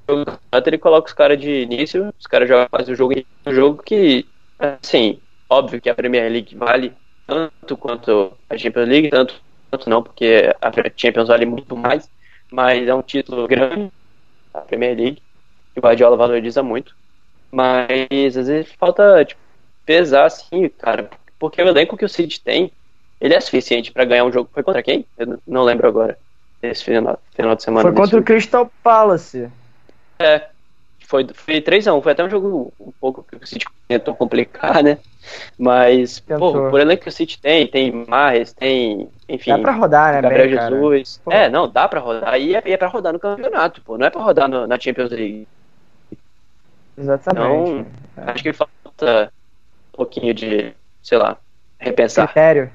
[0.09, 3.15] do campeonato ele coloca os caras de início, os caras jogam fazem o jogo
[3.47, 4.27] um jogo que,
[4.59, 6.93] assim, óbvio que a Premier League vale
[7.27, 9.41] tanto quanto a Champions League, tanto
[9.71, 12.11] quanto não, porque a Champions vale muito mais,
[12.53, 13.91] mas é um título grande,
[14.55, 15.23] a Premier League,
[15.73, 16.95] que o Guardiola valoriza muito.
[17.51, 19.41] Mas às vezes falta tipo,
[19.85, 22.71] pesar assim, cara, porque o elenco que o City tem,
[23.21, 24.51] ele é suficiente pra ganhar um jogo.
[24.53, 25.07] Foi contra quem?
[25.17, 26.19] Eu não- lembro agora.
[26.63, 27.83] Esse final, final de semana.
[27.89, 29.49] Foi contra o Crystal Palace.
[30.19, 30.47] é,
[31.07, 32.03] foi, foi 3x1.
[32.03, 34.99] Foi até um jogo um pouco que o City tentou complicar, né?
[35.59, 36.53] Mas, Tentou.
[36.53, 40.23] pô, por elenco que o City tem, tem Marres, tem, enfim, Dá pra rodar, né,
[40.23, 40.77] Gabriel bem, cara.
[40.77, 41.21] Jesus.
[41.25, 41.33] Pô.
[41.33, 42.41] É, não, dá pra rodar.
[42.41, 43.99] E é, e é pra rodar no campeonato, pô.
[43.99, 45.47] Não é pra rodar no- na Champions League.
[46.97, 47.71] Exatamente.
[47.71, 47.87] Então,
[48.29, 49.33] acho que falta
[49.95, 51.39] um pouquinho de, sei lá,
[51.79, 52.27] repensar.
[52.27, 52.71] Critério.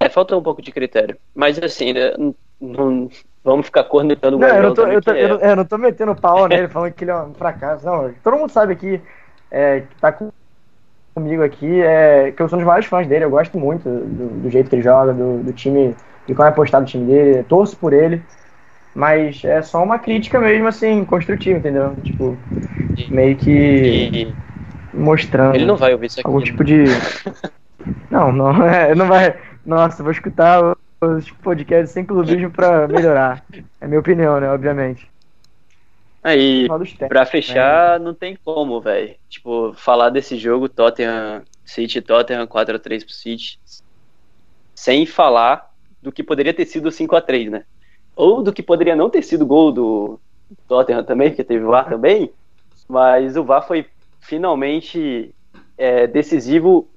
[0.00, 1.16] É, falta um pouco de critério.
[1.34, 2.12] Mas assim, né,
[2.60, 3.08] não,
[3.44, 5.64] vamos ficar cornetando o Não, eu não, tô, eu, tô, eu, é- não, eu não
[5.64, 7.84] tô metendo pau nele falando que ele é um fracasso.
[7.86, 9.00] Não, todo mundo sabe aqui,
[9.50, 10.30] é, que tá com-
[11.14, 13.24] comigo aqui, é, que eu sou um dos maiores fãs dele.
[13.24, 15.94] Eu gosto muito do, do jeito que ele joga, do, do time,
[16.26, 17.44] de como é apostado o time dele.
[17.44, 18.22] Torço por ele.
[18.94, 21.96] Mas é só uma crítica mesmo, assim, construtiva, entendeu?
[22.02, 22.38] Tipo,
[23.10, 24.36] meio que
[24.92, 26.26] mostrando ele não vai ouvir isso aqui.
[26.26, 26.46] algum né?
[26.46, 26.84] tipo de.
[28.10, 29.34] Não, não, é, não vai.
[29.64, 33.42] Nossa, vou escutar os podcasts sem clubismo pra melhorar.
[33.80, 34.50] É minha opinião, né?
[34.50, 35.10] Obviamente.
[36.22, 39.16] Aí, técnicos, pra fechar, não tem como, velho.
[39.30, 43.58] Tipo, falar desse jogo, Tottenham, City, Tottenham 4x3 pro City,
[44.74, 45.66] sem falar
[46.02, 47.64] do que poderia ter sido 5x3, né?
[48.14, 50.20] Ou do que poderia não ter sido gol do
[50.68, 52.30] Tottenham também, que teve VAR também,
[52.88, 53.86] mas o VAR foi
[54.20, 55.34] finalmente
[55.76, 56.88] é, decisivo.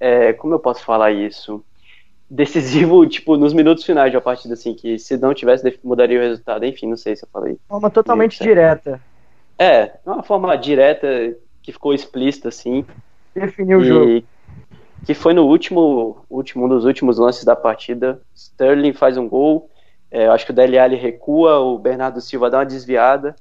[0.00, 1.64] é, como eu posso falar isso?
[2.28, 6.22] Decisivo, tipo, nos minutos finais de uma partida, assim, que se não tivesse, mudaria o
[6.22, 6.64] resultado.
[6.64, 7.58] Enfim, não sei se eu falei.
[7.68, 8.42] Forma totalmente Isso.
[8.42, 9.00] direta.
[9.58, 11.06] É, uma forma direta,
[11.62, 12.84] que ficou explícita, assim.
[13.34, 14.24] Definiu o jogo.
[15.06, 18.20] Que foi no último, último, um dos últimos lances da partida.
[18.34, 19.68] Sterling faz um gol.
[20.12, 23.34] É, eu acho que o Dele Alli recua, o Bernardo Silva dá uma desviada.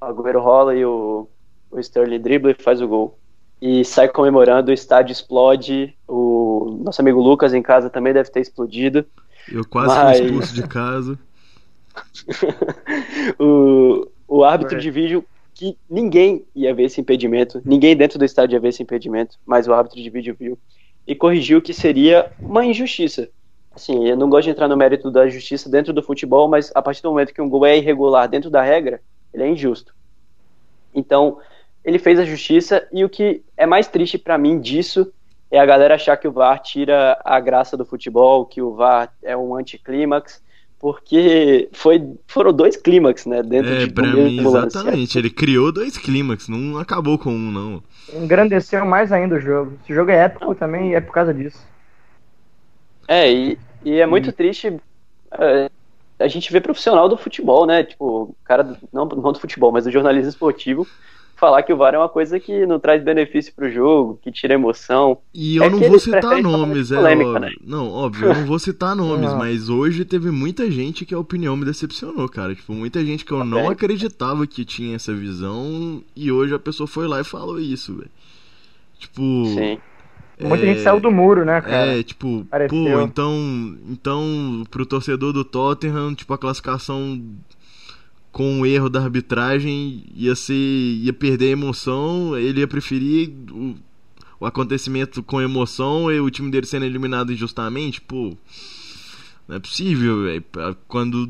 [0.00, 1.26] O Agüero rola e o,
[1.70, 3.18] o Sterling dribla e faz o gol.
[3.60, 5.94] E sai comemorando, o estádio explode.
[6.06, 9.04] O nosso amigo Lucas em casa também deve ter explodido.
[9.50, 11.18] Eu quase Mas- fui expulso de casa.
[13.38, 14.80] o, o árbitro É.
[14.80, 18.82] de vídeo que ninguém ia ver esse impedimento, ninguém dentro do estádio ia ver esse
[18.82, 20.58] impedimento, mas o árbitro de vídeo viu
[21.06, 23.28] e corrigiu que seria uma injustiça.
[23.74, 26.82] Assim, eu não gosto de entrar no mérito da justiça dentro do futebol, mas a
[26.82, 29.00] partir do momento que um gol é irregular dentro da regra,
[29.32, 29.94] ele é injusto.
[30.94, 31.38] Então,
[31.84, 35.12] ele fez a justiça e o que é mais triste para mim disso
[35.50, 39.12] é a galera achar que o VAR tira a graça do futebol, que o VAR
[39.22, 40.42] é um anticlímax,
[40.78, 45.18] porque foi, foram dois clímax, né, dentro É, de pra mim, exatamente.
[45.18, 47.82] Ele criou dois clímax, não acabou com um, não.
[48.14, 49.72] Engrandeceu mais ainda o jogo.
[49.82, 51.69] Esse jogo é épico também e é por causa disso.
[53.10, 54.68] É, e, e é muito triste
[55.34, 55.70] é,
[56.18, 57.84] a gente ver profissional do futebol, né?
[57.84, 60.86] Tipo, cara, do- não, não do futebol, mas do jornalismo esportivo,
[61.36, 64.54] falar que o VAR é uma coisa que não traz benefício pro jogo, que tira
[64.54, 65.22] emoção.
[65.32, 67.40] E eu É não vou citar nomes, é polêmica, óbvio.
[67.40, 67.50] né?
[67.64, 69.38] Não, óbvio, eu não vou citar nomes, Não.
[69.38, 72.54] mas hoje teve muita gente que a opinião me decepcionou, cara.
[72.54, 73.70] Tipo, muita gente que eu não bem.
[73.70, 78.10] acreditava que tinha essa visão e hoje a pessoa foi lá e falou isso, velho.
[78.98, 79.82] Tipo, Sim.
[80.40, 81.98] Muita É, gente saiu do muro, né, cara?
[81.98, 82.82] É, tipo, Pareceu.
[82.82, 87.22] pô, então, então pro torcedor do Tottenham, tipo, a classificação
[88.32, 93.74] com o erro da arbitragem ia ser ia perder a emoção, ele ia preferir o,
[94.38, 98.36] o acontecimento com emoção e o time dele sendo eliminado injustamente, pô.
[99.48, 100.44] Não é possível, velho.
[100.86, 101.28] Quando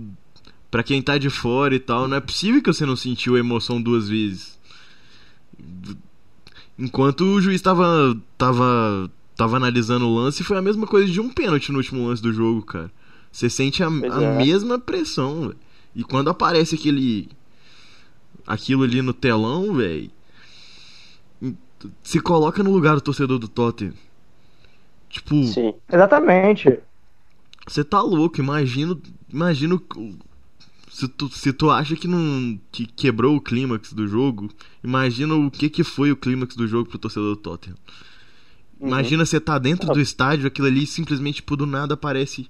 [0.71, 3.41] Pra quem tá de fora e tal, não é possível que você não sentiu a
[3.41, 4.57] emoção duas vezes.
[6.81, 11.29] Enquanto o juiz tava, tava, tava analisando o lance, foi a mesma coisa de um
[11.29, 12.91] pênalti no último lance do jogo, cara.
[13.31, 14.37] Você sente a, a é.
[14.39, 15.57] mesma pressão, velho.
[15.95, 17.29] E quando aparece aquele.
[18.47, 20.11] aquilo ali no telão, velho.
[22.03, 23.95] Se coloca no lugar do torcedor do Tottenham.
[25.11, 25.75] Tipo, Sim.
[25.91, 26.79] Exatamente.
[27.69, 28.97] você tá louco, imagina.
[29.31, 30.15] Imagina o-
[31.01, 32.59] se tu, se tu acha que não.
[32.71, 34.51] que quebrou o clímax do jogo,
[34.85, 37.77] imagina o que que foi o clímax do jogo pro torcedor do Tottenham.
[38.79, 38.89] Uhum.
[38.89, 42.49] Imagina você tá dentro do estádio, aquilo ali simplesmente, tipo, do nada aparece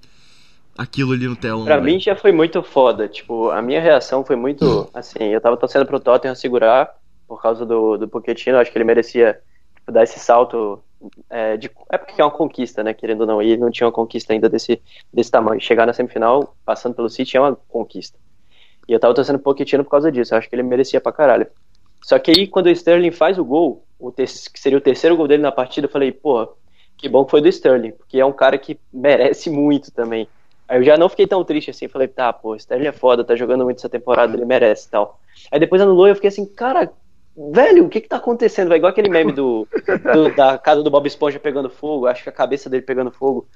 [0.77, 1.63] aquilo ali no telão.
[1.63, 1.93] Pra velho.
[1.93, 3.07] mim já foi muito foda.
[3.07, 4.89] Tipo, a minha reação foi muito.
[4.93, 6.93] Assim, eu tava torcendo pro Tottenham segurar
[7.27, 8.57] por causa do, do Pochettino.
[8.57, 9.39] Acho que ele merecia
[9.75, 10.83] tipo, dar esse salto.
[11.29, 12.93] É, de, é porque é uma conquista, né?
[12.93, 13.41] Querendo ou não.
[13.41, 14.81] E ele não tinha uma conquista ainda desse,
[15.13, 15.61] desse tamanho.
[15.61, 18.19] Chegar na semifinal, passando pelo City, é uma conquista.
[18.91, 20.33] E eu tava torcendo pro Pochettino por causa disso.
[20.33, 21.47] Eu acho que ele merecia pra caralho.
[22.03, 25.29] Só que aí, quando o Sterling faz o gol, o que seria o terceiro gol
[25.29, 26.49] dele na partida, eu falei, porra,
[26.97, 30.27] que bom que foi do Sterling, porque é um cara que merece muito também.
[30.67, 33.35] Aí eu já não fiquei tão triste assim, falei, tá, pô, Sterling é foda, tá
[33.35, 35.19] jogando muito essa temporada, ele merece e tal.
[35.51, 36.91] Aí depois anulou e eu fiquei assim, cara,
[37.53, 38.67] velho, o que que tá acontecendo?
[38.69, 39.67] Vai igual aquele meme do,
[40.11, 43.47] do- da casa do Bob Esponja pegando fogo, acho que a cabeça dele pegando fogo.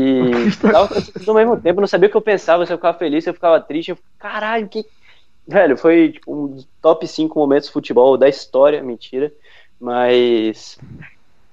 [0.00, 0.88] E tava
[1.26, 3.30] ao mesmo tempo, eu não sabia o que eu pensava, se eu ficava feliz, se
[3.30, 4.84] eu ficava triste, eu caralho, que.
[5.46, 9.32] Velho, foi tipo, um dos top 5 momentos de futebol da história, mentira.
[9.80, 10.78] Mas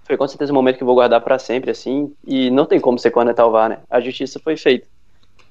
[0.05, 2.11] foi com certeza um momento que eu vou guardar pra sempre, assim.
[2.27, 3.79] E não tem como você cornetar o VAR, né?
[3.89, 4.85] A justiça foi feita.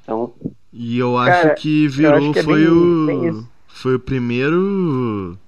[0.02, 0.32] Então,
[0.72, 3.06] E eu acho Cara, que virou, acho que é foi bem- o.
[3.06, 3.46] bem.
[3.68, 5.38] Foi o primeiro.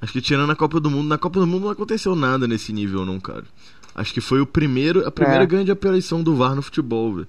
[0.00, 2.72] Acho que tirando a Copa do Mundo, na Copa do Mundo não aconteceu nada nesse
[2.72, 3.44] nível, não, cara.
[3.94, 5.46] Acho que foi o primeiro, a primeira É.
[5.46, 7.28] grande aparição do VAR no futebol, velho.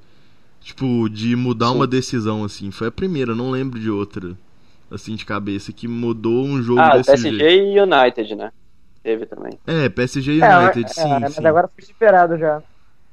[0.61, 1.76] Tipo, de mudar Sim.
[1.76, 2.72] uma decisão, assim.
[2.72, 4.36] Foi a primeira, não lembro de outra,
[4.89, 7.43] assim, de cabeça, que mudou um jogo ah, desse PSG jeito.
[7.78, 8.51] e United, né?
[9.03, 9.59] Teve também.
[9.68, 11.45] É, PSG e É, United, é, sim, mas sim.
[11.45, 12.63] agora foi superado já.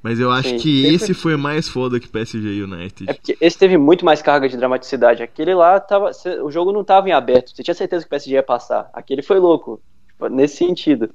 [0.03, 0.57] Mas eu acho Sim.
[0.57, 3.09] que Sempre- esse foi mais foda que PSG e United.
[3.09, 5.23] É porque esse teve muito mais carga de dramaticidade.
[5.23, 6.11] Aquele lá tava.
[6.43, 7.55] O jogo não tava em aberto.
[7.55, 8.91] Você tinha certeza que o PSG ia passar.
[8.93, 9.81] Aquele foi louco.
[10.09, 11.11] Tipo, nesse sentido.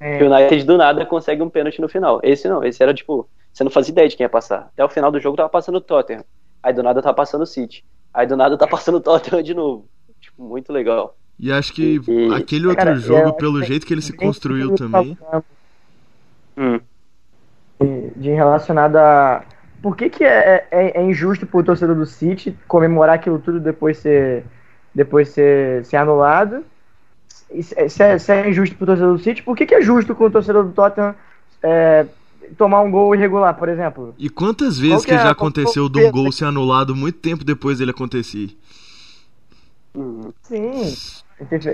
[0.00, 0.16] É.
[0.16, 2.20] Que o United do nada consegue um pênalti no final.
[2.22, 3.28] Esse não, esse era tipo.
[3.52, 4.70] Você não fazia ideia de quem ia passar.
[4.72, 6.24] Até o final do jogo tava passando o Tottenham.
[6.62, 7.84] Aí do nada tava passando o City.
[8.12, 9.86] Aí do nada tá passando o Tottenham de novo.
[10.20, 11.16] Tipo, muito legal.
[11.38, 14.72] E acho que E- aquele outro Cara, jogo, pelo que jeito que ele se construiu
[14.72, 15.18] que também.
[16.56, 16.80] Hum.
[17.80, 19.44] De, de relacionado a.
[19.82, 23.96] Por que, que é, é, é injusto pro torcedor do City comemorar aquilo tudo depois
[23.96, 24.44] ser,
[24.94, 26.62] depois ser, ser anulado?
[27.62, 30.24] Se, é, se é injusto pro torcedor do City, por que, que é justo com
[30.24, 31.14] o torcedor do Tottenham
[31.62, 32.06] é,
[32.56, 34.14] tomar um gol irregular, por exemplo?
[34.18, 36.94] E quantas vezes que que é já a- aconteceu de um é- gol ser anulado
[36.94, 38.56] muito tempo depois dele acontecer?
[40.42, 40.96] Sim,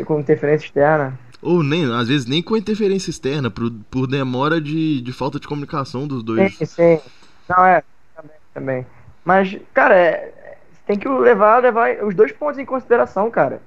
[0.04, 1.18] com interferência externa.
[1.42, 5.46] Ou nem, às vezes nem com interferência externa, por, por demora de, de falta de
[5.46, 6.54] comunicação dos dois.
[6.56, 7.00] Sim, sim.
[7.48, 7.82] Não, é,
[8.14, 8.86] também, também.
[9.24, 13.60] Mas, cara, é, é, tem que levar, levar os dois pontos em consideração, cara.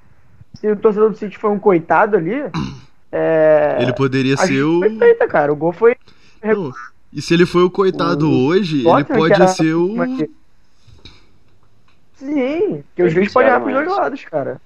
[0.60, 2.34] Se o torcedor do City foi um coitado ali,
[3.12, 4.80] é, Ele poderia a ser o.
[4.80, 5.52] foi feita, cara.
[5.54, 5.96] O gol foi.
[6.44, 6.72] Não,
[7.14, 10.04] E se ele foi o coitado O hoje, ele Tottenham, pode era- ser o.
[10.04, 10.30] é que-
[12.16, 14.60] Sim, que o juiz pode errar pros dois lados, cara.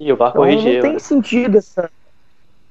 [0.00, 0.74] E o VAR Então corrigiu.
[0.74, 0.98] não tem né?
[0.98, 1.88] sentido essa.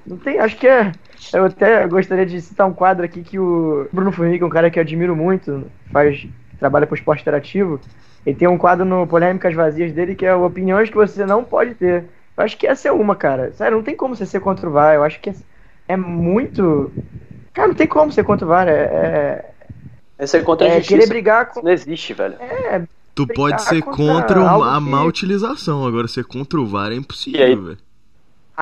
[0.06, 0.91] Não tem, acho que é.
[1.34, 4.78] Eu até gostaria de citar um quadro aqui que o Bruno Formiga, um cara que
[4.78, 6.28] eu admiro muito, faz
[6.60, 7.80] trabalha para o esporte interativo.
[8.26, 11.76] Ele tem um quadro no Polêmicas Vazias dele que é opiniões que você não pode
[11.76, 12.06] ter.
[12.38, 13.52] Eu acho que essa é uma, cara.
[13.54, 14.96] Sério, não tem como você ser contra o VAR.
[14.96, 15.36] Eu acho que é,
[15.90, 16.92] é muito.
[17.54, 18.68] Cara, não tem como ser contra o VAR.
[18.68, 19.54] É, é
[20.18, 20.98] é, contra a é justiça.
[20.98, 21.60] querer brigar com.
[21.60, 22.36] Isso não existe, velho.
[22.40, 22.82] É,
[23.16, 26.92] Tu pode ser contra contra a que- má utilização, agora ser contra o VAR é
[26.92, 26.98] aí?
[26.98, 27.78] impossível, velho.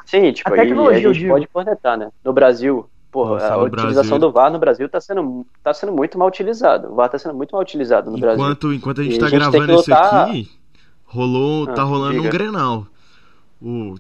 [0.06, 2.10] Sim, tipo, A aí a tecnologia, eu gente pode cornetar, né?
[2.24, 5.92] No Brasil, porra, Nossa, a utilização Brasil- do VAR no Brasil tá sendo, tá sendo
[5.92, 6.92] muito mal utilizado.
[6.92, 8.42] O VAR tá sendo muito mal utilizado no Brasil.
[8.44, 10.50] Enquanto, enquanto a gente E tá que gravando isso lutar- aqui,
[11.06, 12.30] rolou, Ah, tá rolando um diga.
[12.32, 12.88] Grenal.
[13.62, 13.96] O,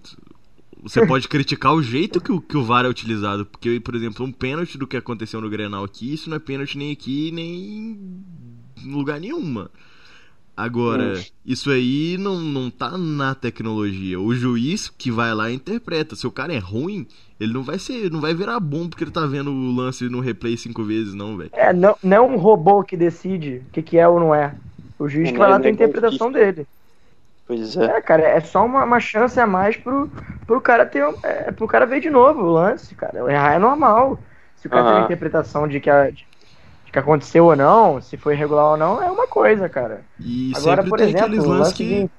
[0.84, 4.26] você pode criticar o jeito que o, que o VAR é utilizado, porque, por exemplo,
[4.26, 7.99] um pênalti do que aconteceu no Grenal aqui, isso não é pênalti nem aqui, nem
[8.84, 9.70] em lugar nenhum, mano.
[10.62, 11.26] Agora, Hum.
[11.45, 14.20] isso aí não, não tá na tecnologia.
[14.20, 16.16] O juiz que vai lá interpreta.
[16.16, 17.07] Se o cara é ruim,
[17.39, 20.20] ele não vai ser, não vai virar bom porque ele tá vendo o lance no
[20.20, 21.51] replay cinco vezes, não, velho.
[21.51, 24.57] é, não, não é um robô que decide o que, que é ou não é.
[24.97, 26.68] O juiz que Não vai é lá ter a interpretação dele.
[27.45, 27.88] Pois é.
[27.88, 30.12] É, cara, é só uma, uma chance a mais pro,
[30.45, 31.03] pro cara ter.
[31.24, 33.20] É, pro cara ver de novo o lance, cara.
[33.32, 34.24] Errar é normal.
[34.55, 36.28] Se o cara tem a interpretação de que, a- de
[36.91, 40.05] que aconteceu ou não, se foi irregular ou não, é uma coisa, cara.
[40.19, 41.83] E Agora, sempre por tem exemplo, aqueles lances lance que.
[41.83, 42.09] de-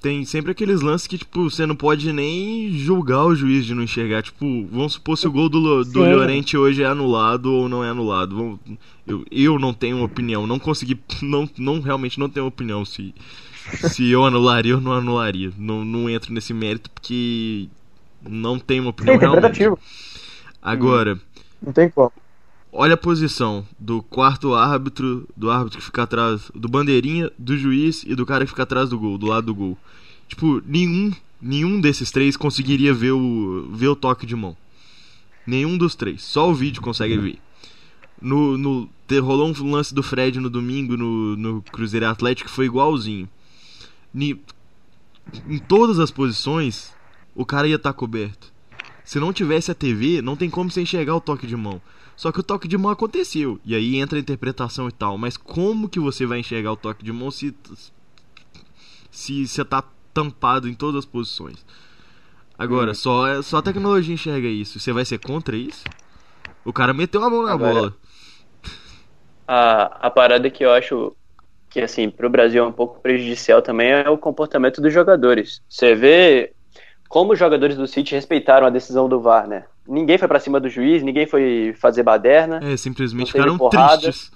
[0.00, 3.82] Tem sempre aqueles lances que, tipo, você não pode nem julgar o juiz de não
[3.82, 4.22] enxergar.
[4.22, 6.12] Tipo, vamos supor se o gol do, do Sim.
[6.12, 8.60] Llorente hoje é anulado ou não é anulado.
[9.04, 11.00] Eu, eu não tenho opinião, não consegui.
[11.20, 13.12] Não, não realmente não tenho opinião se,
[13.90, 15.52] se eu anularia ou não anularia.
[15.58, 17.68] Não, não entro nesse mérito porque
[18.22, 19.60] não tenho uma É opinião realmente.
[19.60, 19.78] interpretativo.
[20.62, 21.18] Agora,
[21.62, 22.12] Não tem como.
[22.78, 28.04] Olha a posição do quarto árbitro, do árbitro que fica atrás, do bandeirinha, do juiz
[28.06, 29.76] e do cara que fica atrás do gol, do lado do gol.
[30.28, 31.12] Tipo, nenhum,
[31.42, 34.56] nenhum desses três conseguiria ver o, ver o toque de mão.
[35.44, 36.22] Nenhum dos três.
[36.22, 37.38] Só o vídeo consegue ver.
[38.22, 38.88] No, no,
[39.22, 43.28] rolou um lance do Fred no domingo no, no Cruzeiro Atlético que foi igualzinho.
[44.14, 44.40] Ni-
[45.48, 46.94] em todas as posições,
[47.34, 48.52] o cara ia estar coberto.
[49.04, 51.82] Se não tivesse a TV, não tem como você enxergar o toque de mão.
[52.18, 53.60] Só que o toque de mão aconteceu.
[53.64, 55.16] E aí entra a interpretação e tal.
[55.16, 57.54] Mas como que você vai enxergar o toque de mão se
[59.08, 61.64] se você tá tampado em todas as posições?
[62.58, 64.80] Agora, só, só a tecnologia enxerga isso.
[64.80, 65.84] Você vai ser contra isso?
[66.64, 67.96] O cara meteu a mão na Agora- bola.
[69.46, 71.14] A, a parada que eu acho
[71.70, 75.62] que, assim, pro Brasil é um pouco prejudicial também é o comportamento dos jogadores.
[75.68, 76.52] Você vê
[77.08, 79.66] como os jogadores do City respeitaram a decisão do VAR, né?
[79.88, 82.60] Ninguém foi pra cima do juiz, ninguém foi fazer baderna.
[82.62, 84.02] É, simplesmente Não ficaram porrada.
[84.02, 84.30] tristes.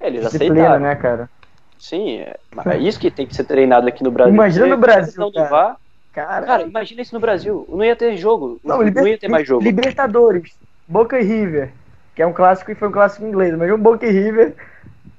[0.00, 0.80] Eles Disciplina, aceitaram.
[0.84, 1.30] né, cara?
[1.78, 2.36] Sim, é,
[2.66, 4.34] é isso que tem que ser treinado aqui no Brasil.
[4.34, 5.48] Imagina no Brasil, cara.
[5.48, 5.76] VAR,
[6.12, 7.66] Cara, Cara, imagina isso no Brasil.
[7.70, 8.60] Não ia ter jogo.
[8.62, 9.64] Não, não, liber- ia ter mais jogo.
[9.64, 11.72] Libertadores, Boca e River,
[12.14, 14.54] que é um clássico e foi um clássico inglês, mas um Boca e River,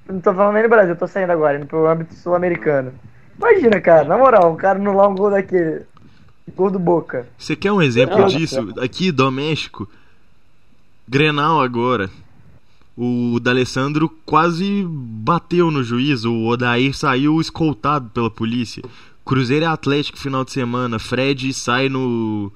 [0.08, 2.94] não tô falando nem no Brasil, tô saindo agora, indo pro âmbito sul-americano.
[3.38, 5.82] Imagina, cara, na moral, o cara anular um gol daquele,
[6.52, 7.28] gol do Boca.
[7.38, 8.74] Você quer um exemplo disso?
[8.80, 9.90] Aqui do México,
[11.08, 12.10] Grenal agora.
[12.96, 16.26] O D'Alessandro quase bateu no juiz.
[16.26, 18.84] O Odair saiu escoltado pela polícia.
[19.26, 21.00] Cruzeiro e Atlético final de semana.
[21.00, 22.52] Fred sai no.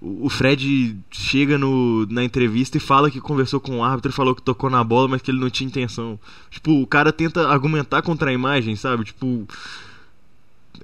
[0.00, 4.34] O Fred chega no, na entrevista e fala que conversou com o árbitro e falou
[4.34, 6.20] que tocou na bola, mas que ele não tinha intenção.
[6.50, 9.04] Tipo, o cara tenta argumentar contra a imagem, sabe?
[9.04, 9.48] Tipo,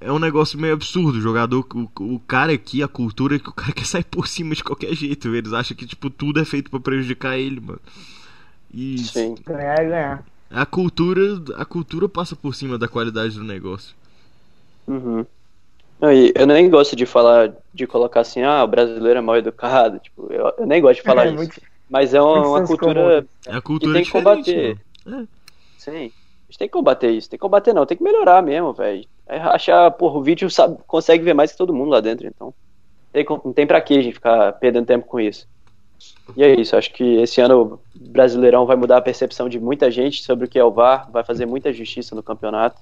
[0.00, 1.18] é um negócio meio absurdo.
[1.18, 4.26] O jogador, o, o cara aqui, a cultura é que o cara quer sair por
[4.28, 5.34] cima de qualquer jeito.
[5.34, 7.80] Eles acham que, tipo, tudo é feito pra prejudicar ele, mano.
[8.72, 9.34] E Sim.
[9.46, 10.24] Ganhar é ganhar.
[10.50, 11.22] a cultura,
[11.56, 13.94] a cultura passa por cima da qualidade do negócio.
[14.86, 15.26] Uhum.
[16.02, 20.00] E eu nem gosto de falar, de colocar assim, ah, o brasileiro é mal educado.
[20.00, 21.36] Tipo, eu, eu nem gosto de falar É, isso.
[21.36, 23.26] muito- Mas é uma, uma cultura.
[23.46, 24.78] É a que cultura tem que combater.
[25.06, 25.28] mano.
[25.78, 25.90] Sim.
[26.48, 27.30] A gente tem que combater isso.
[27.30, 27.86] Tem que combater, não.
[27.86, 29.06] Tem que melhorar mesmo, velho.
[29.26, 32.52] É achar, porra, o vídeo sabe, consegue ver mais que todo mundo lá dentro, então.
[33.12, 35.46] Tem, não tem pra que a gente ficar perdendo tempo com isso.
[36.36, 36.76] E é isso.
[36.76, 40.48] Acho que esse ano o Brasileirão vai mudar a percepção de muita gente sobre o
[40.48, 42.80] que é o VAR, vai fazer muita justiça no campeonato.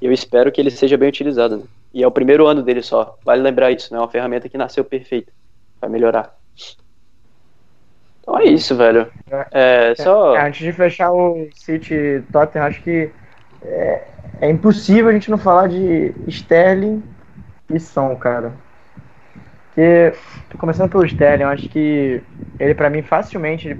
[0.00, 1.58] E eu espero que ele seja bem utilizado.
[1.58, 1.64] Né?
[1.92, 3.16] E é o primeiro ano dele só.
[3.24, 3.98] Vale lembrar isso, né?
[3.98, 5.32] É uma ferramenta que nasceu perfeita.
[5.80, 6.36] Vai melhorar.
[8.20, 9.10] Então é isso, velho.
[9.50, 10.36] É, só.
[10.36, 13.10] É, antes de fechar o City Tottenham, acho que
[13.64, 14.02] é,
[14.40, 17.02] é impossível a gente não falar de Sterling
[17.70, 18.52] e Son, cara.
[19.68, 20.12] Porque,
[20.58, 22.22] começando pelo Sterling, eu acho que
[22.58, 23.76] ele, pra mim, facilmente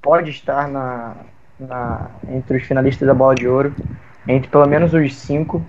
[0.00, 1.16] pode estar na,
[1.58, 3.74] na, entre os finalistas da Bola de Ouro,
[4.28, 5.62] entre pelo menos os cinco.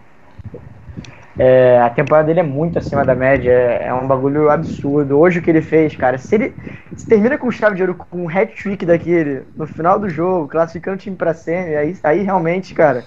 [1.39, 5.19] É, a temporada dele é muito acima da média, é, é, um bagulho absurdo.
[5.19, 6.53] Hoje o que ele fez, cara, se ele
[6.95, 10.97] se termina com chave de ouro com um hat-trick daquele no final do jogo, classificando
[10.97, 13.03] o time pra semi, aí, aí realmente, cara,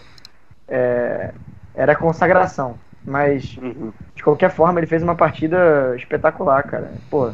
[0.71, 1.33] é,
[1.75, 2.77] era consagração.
[3.05, 3.93] Mas, uhum.
[4.14, 6.93] de qualquer forma, ele fez uma partida espetacular, cara.
[7.11, 7.33] Pô,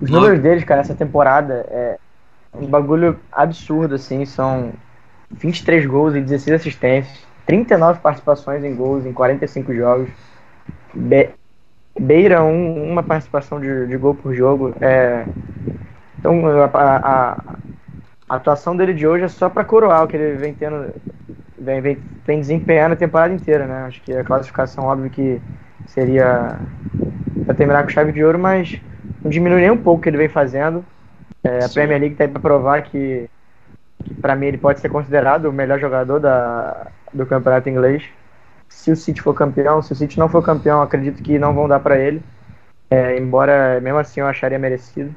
[0.00, 1.98] os números deles, cara, essa temporada é
[2.54, 4.24] um bagulho absurdo, assim.
[4.24, 4.72] São
[5.30, 10.08] 23 gols e 16 assistências, 39 participações em gols em 45 jogos.
[10.94, 11.30] Be
[12.00, 14.72] beira um, uma participação de, de, gol por jogo.
[14.80, 15.26] É...
[16.18, 17.32] Então, a, a,
[18.28, 20.94] a, atuação dele de hoje é só para coroar o que ele vem tendo
[21.60, 23.84] vem, vem, vem desempenhando a temporada inteira, né?
[23.86, 25.40] Acho que a classificação, óbvio que
[25.86, 26.58] seria
[27.44, 28.80] para terminar com chave de ouro, mas
[29.22, 30.84] não diminui nem um pouco o que ele vem fazendo.
[31.44, 33.28] É, a Premier League está aí para provar que,
[34.04, 38.04] que para mim, ele pode ser considerado o melhor jogador da, do campeonato inglês.
[38.68, 41.68] Se o City for campeão, se o City não for campeão, acredito que não vão
[41.68, 42.22] dar para ele.
[42.90, 45.14] É, embora mesmo assim eu acharia merecido.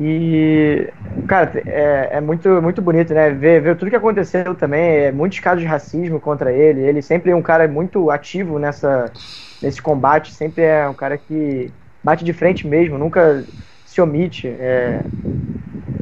[0.00, 0.92] E,
[1.26, 3.30] cara, é, é, muito, muito bonito, né?
[3.30, 4.80] Ver, ver tudo que aconteceu também.
[5.06, 6.80] É, muitos casos de racismo contra ele.
[6.82, 9.12] Ele sempre é um cara muito ativo nessa,
[9.60, 10.32] nesse combate.
[10.32, 13.44] Sempre é um cara que bate de frente mesmo, nunca
[13.84, 14.46] se omite.
[14.48, 15.02] É,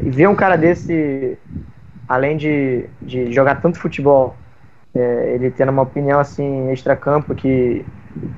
[0.03, 1.39] e ver um cara desse,
[2.09, 4.37] além de, de jogar tanto futebol,
[4.95, 7.85] é, ele tendo uma opinião assim, extra-campo que,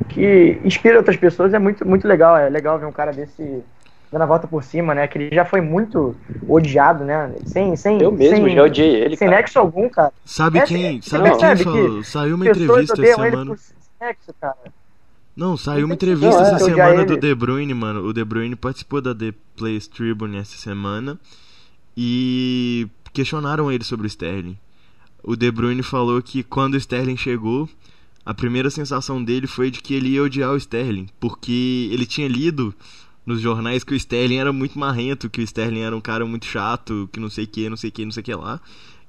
[0.08, 2.36] que inspira outras pessoas é muito, muito legal.
[2.36, 3.64] É legal ver um cara desse
[4.10, 5.06] dando a volta por cima, né?
[5.06, 6.14] Que ele já foi muito
[6.48, 7.34] odiado, né?
[7.44, 9.16] Sem, sem, eu mesmo sem, já odiei ele.
[9.16, 9.40] Sem cara.
[9.40, 10.12] nexo algum, cara.
[10.24, 11.02] Sabe é, quem?
[11.02, 12.02] Sabe quem falou?
[12.02, 13.56] Saiu uma entrevista essa semana.
[14.00, 14.34] Nexo,
[15.38, 18.04] não, saiu uma entrevista não, é, essa semana do De Bruyne, mano.
[18.04, 21.16] O De Bruyne participou da The Place Tribune essa semana
[21.96, 24.58] e questionaram ele sobre o Sterling.
[25.22, 27.68] O De Bruyne falou que quando o Sterling chegou,
[28.26, 32.26] a primeira sensação dele foi de que ele ia odiar o Sterling, porque ele tinha
[32.26, 32.74] lido
[33.28, 36.46] nos jornais que o Sterling era muito marrento, que o Sterling era um cara muito
[36.46, 38.58] chato, que não sei que, não sei que, não sei que lá.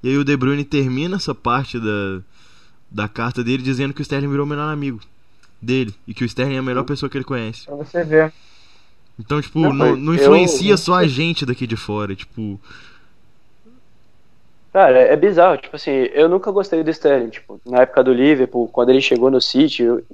[0.02, 2.20] E aí o De Bruyne termina essa parte da,
[2.90, 5.00] da carta dele dizendo que o Sterling virou o melhor amigo
[5.60, 7.64] dele e que o Sterling é a melhor pessoa que ele conhece.
[7.64, 8.30] Pra você ver.
[9.18, 10.78] Então, tipo, não, não, não influencia eu...
[10.78, 12.60] só a gente daqui de fora, tipo.
[14.70, 18.68] Cara, é bizarro, tipo assim, eu nunca gostei do Sterling, tipo, na época do Liverpool,
[18.68, 20.04] quando ele chegou no City, eu,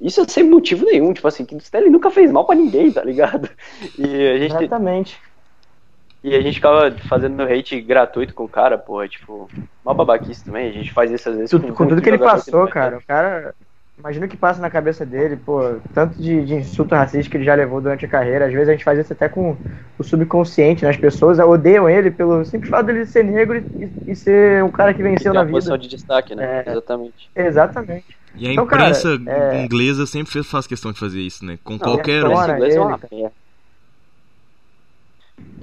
[0.00, 3.02] isso sem motivo nenhum, tipo assim, que o Sterling nunca fez mal para ninguém, tá
[3.02, 3.48] ligado?
[3.98, 4.56] E a gente.
[4.56, 5.20] Exatamente.
[6.22, 9.48] E a gente ficava fazendo hate gratuito com o cara, porra, tipo,
[9.84, 11.50] mal babaquice também, a gente faz isso às vezes.
[11.50, 13.54] Tudo, com, com tudo que ele passou, cara, o cara.
[13.98, 15.60] Imagina o que passa na cabeça dele, pô,
[15.92, 18.46] tanto de, de insulto racista que ele já levou durante a carreira.
[18.46, 19.56] Às vezes a gente faz isso até com
[19.98, 20.90] o subconsciente, né?
[20.90, 24.94] As pessoas odeiam ele pelo simples fato dele ser negro e, e ser um cara
[24.94, 25.52] que venceu na vida.
[25.52, 26.62] posição de destaque, né?
[26.64, 27.30] É, exatamente.
[27.34, 28.17] Exatamente.
[28.36, 29.64] E a então, imprensa cara, é...
[29.64, 31.58] inglesa sempre fez, faz questão de fazer isso, né?
[31.64, 32.32] Com não, qualquer um.
[32.32, 33.28] É uma Então,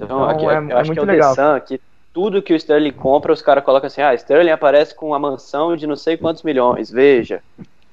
[0.00, 1.34] então aqui, é, eu acho que é o legal.
[1.34, 1.80] The Sun, que
[2.12, 5.76] tudo que o Sterling compra, os caras colocam assim, ah, Sterling aparece com uma mansão
[5.76, 7.42] de não sei quantos milhões, veja.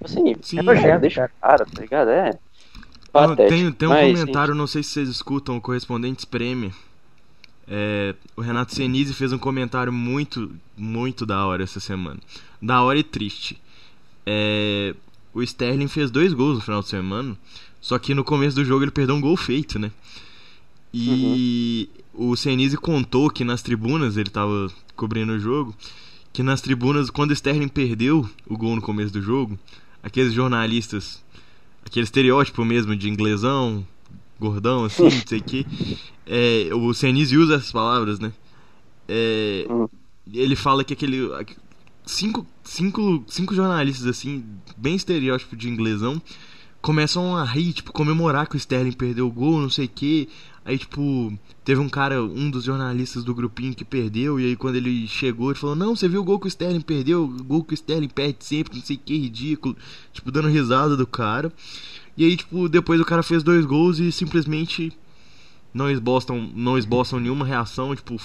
[0.03, 0.59] Assim, Sim.
[0.59, 2.09] É nojento, deixa cara, tá ligado?
[2.09, 2.31] É.
[3.49, 6.73] tem, tem um Mas, comentário, não sei se vocês escutam, o Correspondentes Prêmio.
[7.67, 12.19] É, o Renato Senise fez um comentário muito, muito da hora essa semana.
[12.61, 13.61] Da hora e triste.
[14.25, 14.95] É,
[15.33, 17.37] o Sterling fez dois gols no final de semana,
[17.81, 19.91] só que no começo do jogo ele perdeu um gol feito, né?
[20.93, 22.29] E uhum.
[22.31, 25.75] o Senise contou que nas tribunas, ele tava cobrindo o jogo,
[26.31, 29.57] que nas tribunas, quando o Sterling perdeu o gol no começo do jogo,
[30.03, 31.23] aqueles jornalistas,
[31.85, 33.85] aquele estereótipo mesmo de inglesão,
[34.39, 35.65] gordão, assim, não sei o que,
[36.27, 38.31] é, o Senise usa essas palavras, né?
[39.07, 39.89] É, uhum.
[40.31, 41.29] ele fala que aquele
[42.05, 44.43] cinco, cinco, cinco jornalistas, assim,
[44.77, 46.21] bem estereótipo de inglesão,
[46.81, 50.29] começam a rir, tipo, comemorar que o Sterling perdeu o gol, não sei o que.
[50.65, 54.75] Aí, tipo, teve um cara, um dos jornalistas do grupinho que perdeu, e aí quando
[54.75, 57.63] ele chegou, ele falou, não, você viu o gol que o Sterling perdeu, o gol
[57.63, 59.75] que o Sterling perde sempre, não sei o que, ridículo.
[60.13, 61.51] Tipo, dando risada do cara.
[62.17, 64.91] E aí, tipo, depois o cara fez dois gols e simplesmente
[65.73, 68.17] não esboçam, não esboçam nenhuma reação, tipo,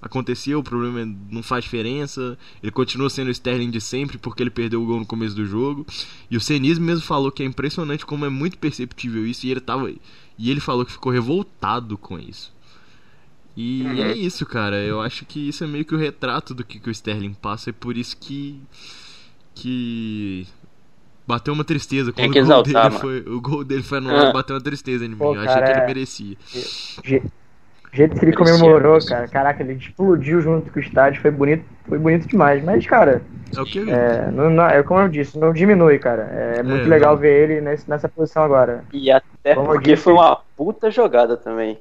[0.00, 2.38] aconteceu, o problema é, não faz diferença.
[2.62, 5.46] Ele continua sendo o Sterling de sempre porque ele perdeu o gol no começo do
[5.46, 5.86] jogo.
[6.30, 9.60] E o Senise mesmo falou que é impressionante como é muito perceptível isso e ele
[9.60, 9.90] tava
[10.38, 12.54] e ele falou que ficou revoltado com isso.
[13.56, 14.04] E uhum.
[14.04, 14.76] é isso, cara.
[14.76, 17.70] Eu acho que isso é meio que o retrato do que, que o Sterling passa.
[17.70, 18.60] É por isso que.
[19.54, 20.46] que.
[21.26, 24.32] Bateu uma tristeza quando o, gol exaltar, dele foi, o gol dele foi anulado, ah.
[24.32, 25.16] bateu uma tristeza em mim.
[25.16, 26.36] Pô, eu achei que ele merecia.
[27.92, 29.26] O jeito que ele comemorou, cara.
[29.28, 31.20] Caraca, ele explodiu junto com o estádio.
[31.22, 32.62] Foi bonito, foi bonito demais.
[32.62, 33.22] Mas, cara,
[33.56, 36.22] É o que é, não, não- é como eu disse, não diminui, cara.
[36.24, 37.20] É muito É, legal não.
[37.20, 38.84] ver ele nesse- nessa posição agora.
[38.92, 41.78] E até Como porque disse- foi uma puta jogada também.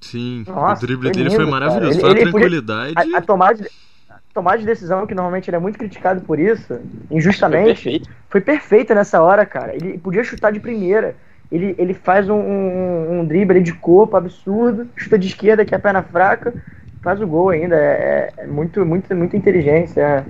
[0.00, 1.50] Sim, Nossa, o drible foi dele lindo, foi cara.
[1.50, 1.90] maravilhoso.
[1.92, 3.14] Ele- foi uma ele podia- tranquilidade.
[3.14, 3.68] A, a tomada de,
[4.08, 6.80] a tomada de decisão, que normalmente ele é muito criticado por isso, Foi
[7.10, 8.08] injustamente, perfeito.
[8.30, 9.74] foi perfeita nessa hora, cara.
[9.74, 11.16] Ele podia chutar de primeira.
[11.50, 15.78] Ele, ele faz um, um, um drible de corpo absurdo, chuta de esquerda, que é
[15.78, 16.54] a perna fraca,
[17.02, 17.76] faz o gol ainda.
[17.76, 20.26] É, é muito, muito, muita inteligência.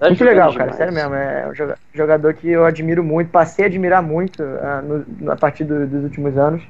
[0.00, 0.70] É muito legal, cara.
[0.70, 0.76] demais.
[0.76, 1.14] Sério mesmo.
[1.14, 5.36] É um joga- jogador que eu admiro muito, passei a admirar muito ah, no- a
[5.36, 6.62] partir do- dos últimos anos.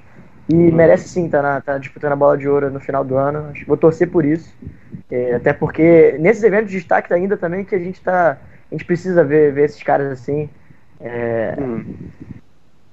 [0.49, 0.73] E Uhum.
[0.73, 3.53] merece sim estar tá, tá disputando a bola de ouro no final do ano.
[3.67, 4.57] Vou torcer por isso.
[5.11, 8.39] É, até porque nesses eventos de destaque ainda também que a gente tá.
[8.71, 10.49] A gente precisa ver, ver esses caras assim.
[11.01, 11.85] é, Hum.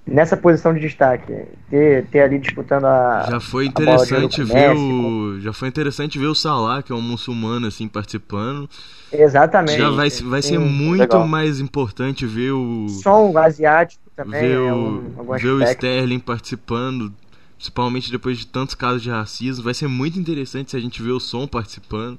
[0.07, 1.33] Nessa posição de destaque.
[1.69, 3.27] Ter, ter ali disputando a.
[3.29, 5.39] Já foi interessante ver o.
[5.41, 8.69] Já foi interessante ver o Salah, que é um muçulmano, assim, participando.
[9.11, 9.77] Exatamente.
[9.77, 11.27] Já vai, vai ser Sim, muito legal.
[11.27, 12.87] mais importante ver o.
[12.87, 14.41] Som asiático também.
[14.41, 15.63] ver é o, um, algum ver o.
[15.63, 17.13] Sterling participando,
[17.57, 19.63] principalmente depois de tantos casos de racismo.
[19.63, 22.17] Vai ser muito interessante se a gente ver o som participando.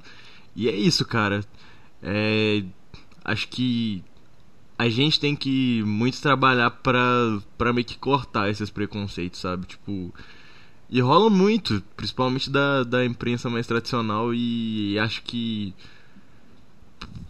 [0.54, 1.40] E é isso, cara.
[2.02, 2.62] É,
[3.24, 4.04] acho que
[4.78, 7.02] a gente tem que muito trabalhar pra,
[7.58, 9.66] pra meio que cortar esses preconceitos, sabe?
[9.66, 10.14] Tipo.
[10.90, 15.74] E rola muito, principalmente da, da imprensa mais tradicional, e acho que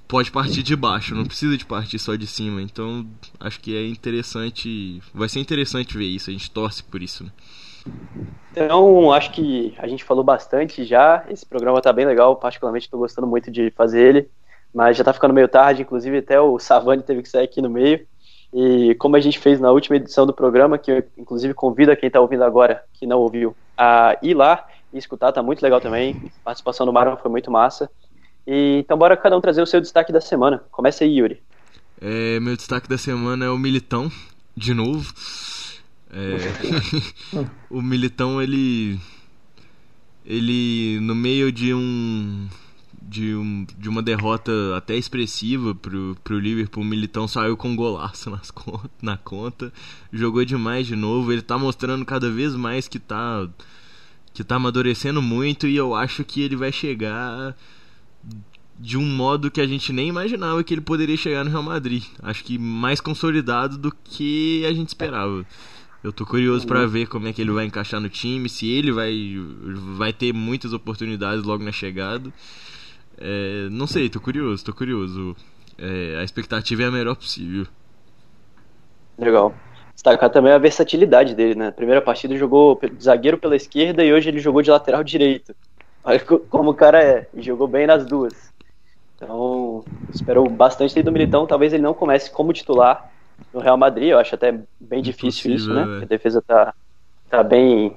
[0.07, 2.62] pode partir de baixo, não precisa de partir só de cima.
[2.62, 3.07] Então,
[3.40, 7.24] acho que é interessante, vai ser interessante ver isso, a gente torce por isso.
[7.24, 7.30] né?
[8.53, 11.24] Então, acho que a gente falou bastante já.
[11.28, 14.30] Esse programa tá bem legal, particularmente estou gostando muito de fazer ele.
[14.75, 17.71] Mas já tá ficando meio tarde, inclusive até o Savani teve que sair aqui no
[17.71, 18.07] meio.
[18.53, 21.97] E como a gente fez na última edição do programa, que eu inclusive convido a
[21.97, 25.81] quem tá ouvindo agora, que não ouviu, a ir lá e escutar, tá muito legal
[25.81, 26.31] também.
[26.41, 27.91] A participação do Marlon foi muito massa.
[28.47, 30.64] E, então bora cada um trazer o seu destaque da semana.
[30.71, 31.43] Começa aí, Yuri.
[32.01, 34.11] É, meu destaque da semana é o Militão,
[34.57, 35.12] de novo.
[36.11, 38.99] É, o Militão, ele.
[40.25, 42.49] Ele, no meio de um.
[43.01, 47.76] De, um, de uma derrota até expressiva pro, pro Liverpool, o Militão saiu com um
[47.76, 49.72] golaço nas con- na conta,
[50.12, 51.32] jogou demais de novo.
[51.32, 53.49] Ele tá mostrando cada vez mais que tá,
[54.34, 57.57] que tá amadurecendo muito e eu acho que ele vai chegar
[58.78, 62.05] de um modo que a gente nem imaginava que ele poderia chegar no Real Madrid.
[62.22, 65.44] Acho que mais consolidado do que a gente esperava.
[66.05, 68.92] Eu tô curioso pra ver como é que ele vai encaixar no time, se ele
[68.92, 69.36] vai
[69.96, 72.32] vai ter muitas oportunidades logo na chegada.
[73.21, 75.37] É, não sei, tô curioso, tô curioso.
[75.77, 77.66] É, a expectativa é a melhor possível.
[79.19, 79.55] Legal.
[79.95, 81.71] Destacar também a versatilidade dele, né?
[81.73, 85.55] Primeira partida jogou zagueiro pela esquerda e hoje ele jogou de lateral direito.
[86.05, 88.53] Olha co- como o cara é, e jogou bem nas duas.
[89.16, 91.47] Então, espero bastante dele do Militão.
[91.47, 93.05] Talvez ele não comece como titular
[93.53, 94.11] no Real Madrid.
[94.11, 95.89] Eu acho até bem difícil isso, né?
[95.89, 96.75] Porque a defesa tá,
[97.31, 97.97] tá bem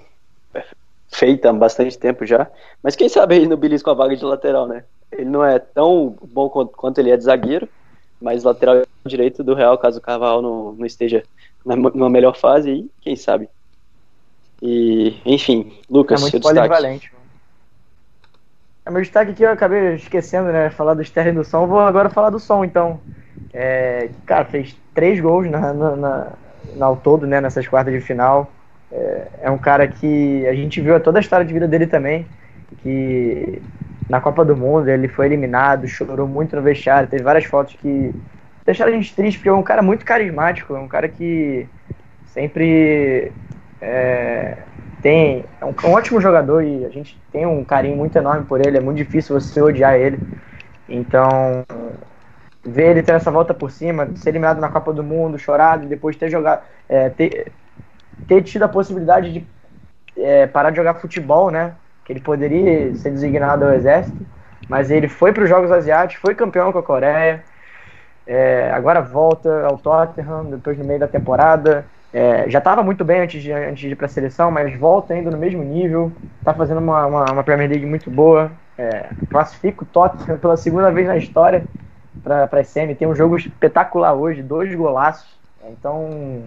[1.13, 2.49] feita há bastante tempo já.
[2.81, 4.85] Mas quem sabe ele no Bilis com a vaga de lateral, né?
[5.11, 7.67] Ele não é tão bom quanto, ele é de zagueiro,
[8.21, 11.23] mas lateral direito do Real, caso o Carvalho não, não esteja
[11.65, 13.49] na, numa melhor fase, aí, quem sabe.
[14.61, 16.57] E, enfim, É Lucas, muito seu destaque.
[16.59, 17.11] polivalente.
[18.85, 20.69] É, meu destaque aqui eu acabei esquecendo, né?
[20.69, 21.67] Falar do Sterling e do som.
[21.67, 22.99] Vou agora falar do som, então.
[23.53, 26.27] É, cara, fez três gols na, na, na-
[26.75, 27.41] na- ao todo, né?
[27.41, 28.51] Nessas quartas de final.
[28.91, 32.25] É, é um cara que a gente viu toda a história de vida dele também.
[32.81, 33.61] Que
[34.11, 37.07] na Copa do Mundo ele foi eliminado, chorou muito no vestiário.
[37.07, 38.13] Teve várias fotos que
[38.65, 40.75] deixaram a gente triste, porque é um cara muito carismático.
[40.75, 41.65] É um cara que
[42.25, 43.31] sempre
[43.81, 44.57] é,
[45.01, 48.59] tem é um, um ótimo jogador e a gente tem um carinho muito enorme por
[48.59, 48.77] ele.
[48.77, 50.19] É muito difícil você odiar ele.
[50.89, 51.63] Então,
[52.65, 55.87] ver ele ter essa volta por cima, ser eliminado na Copa do Mundo, chorado, e
[55.87, 57.49] depois ter jogado, é, ter,
[58.27, 59.47] ter tido a possibilidade de
[60.17, 61.75] é, parar de jogar futebol, né?
[62.11, 64.17] Ele poderia ser designado ao exército,
[64.67, 67.41] mas ele foi para os Jogos Asiáticos, foi campeão com a Coreia,
[68.27, 71.85] é, agora volta ao Tottenham, depois no meio da temporada.
[72.13, 75.13] É, já estava muito bem antes de, antes de ir para a seleção, mas volta
[75.13, 76.11] ainda no mesmo nível.
[76.39, 78.51] Está fazendo uma, uma, uma Premier League muito boa.
[78.77, 81.63] É, classifica o Tottenham pela segunda vez na história
[82.21, 82.93] para a semi.
[82.93, 85.39] Tem um jogo espetacular hoje, dois golaços.
[85.69, 86.43] Então,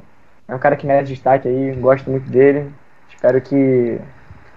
[0.46, 1.72] é um cara que merece destaque aí.
[1.72, 2.70] Gosto muito dele.
[3.08, 3.98] Espero que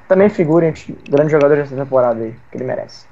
[0.07, 3.07] também figure entre grandes jogadores dessa temporada aí, que ele merece.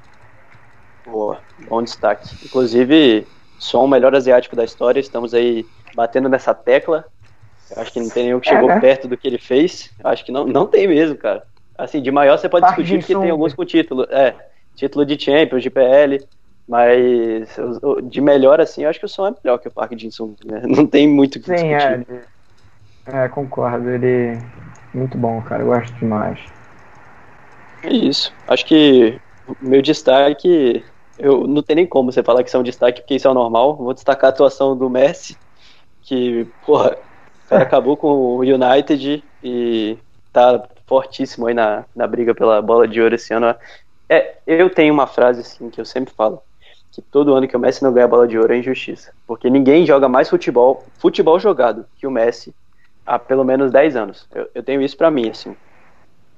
[1.03, 2.27] Boa, bom destaque.
[2.43, 3.27] Inclusive,
[3.57, 4.99] só o melhor asiático da história.
[4.99, 7.05] Estamos aí batendo nessa tecla.
[7.75, 8.79] Eu acho que não tem nenhum que É, chegou né?
[8.79, 9.91] perto do que ele fez.
[10.03, 11.43] Eu acho que não, não tem mesmo, cara.
[11.77, 13.21] Assim, de maior você pode discutir porque Ji-sung.
[13.23, 14.03] tem alguns com título.
[14.09, 14.35] É,
[14.75, 16.27] título de Champions, de PL.
[16.67, 17.55] Mas
[18.09, 20.35] de melhor, assim, eu acho que o som é melhor que o Park Jin-sung.
[20.45, 20.61] Né?
[20.65, 21.91] Não tem muito o que Sim, discutir.
[21.91, 21.93] é.
[21.93, 22.25] ele-
[23.05, 23.89] É, concordo.
[23.89, 24.39] Ele.
[24.93, 25.61] Muito bom, cara.
[25.61, 26.39] Eu gosto demais.
[27.85, 28.33] É isso.
[28.47, 29.19] Acho que
[29.61, 30.83] meu destaque.
[31.17, 33.31] Eu não tem nem como você falar que isso é um destaque, porque isso é
[33.31, 33.75] o normal.
[33.77, 35.37] Vou destacar a atuação do Messi,
[36.01, 36.97] que, porra,
[37.45, 39.97] o cara acabou com o United e
[40.33, 43.55] tá fortíssimo aí na, na briga pela bola de ouro esse ano.
[44.09, 46.41] É, eu tenho uma frase assim que eu sempre falo,
[46.91, 49.13] que todo ano que o Messi não ganha a bola de ouro é injustiça.
[49.25, 52.53] Porque ninguém joga mais futebol, futebol jogado, que o Messi
[53.05, 54.27] há pelo menos 10 anos.
[54.33, 55.55] Eu, eu tenho isso pra mim, assim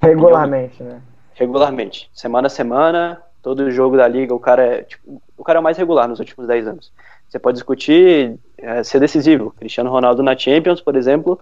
[0.02, 1.02] Regularmente, né?
[1.38, 2.10] Regularmente.
[2.14, 5.78] Semana a semana, todo jogo da liga, o cara é, tipo, o cara é mais
[5.78, 6.92] regular nos últimos 10 anos.
[7.30, 9.52] Você pode discutir é, ser decisivo.
[9.52, 11.34] Cristiano Ronaldo na Champions, por exemplo,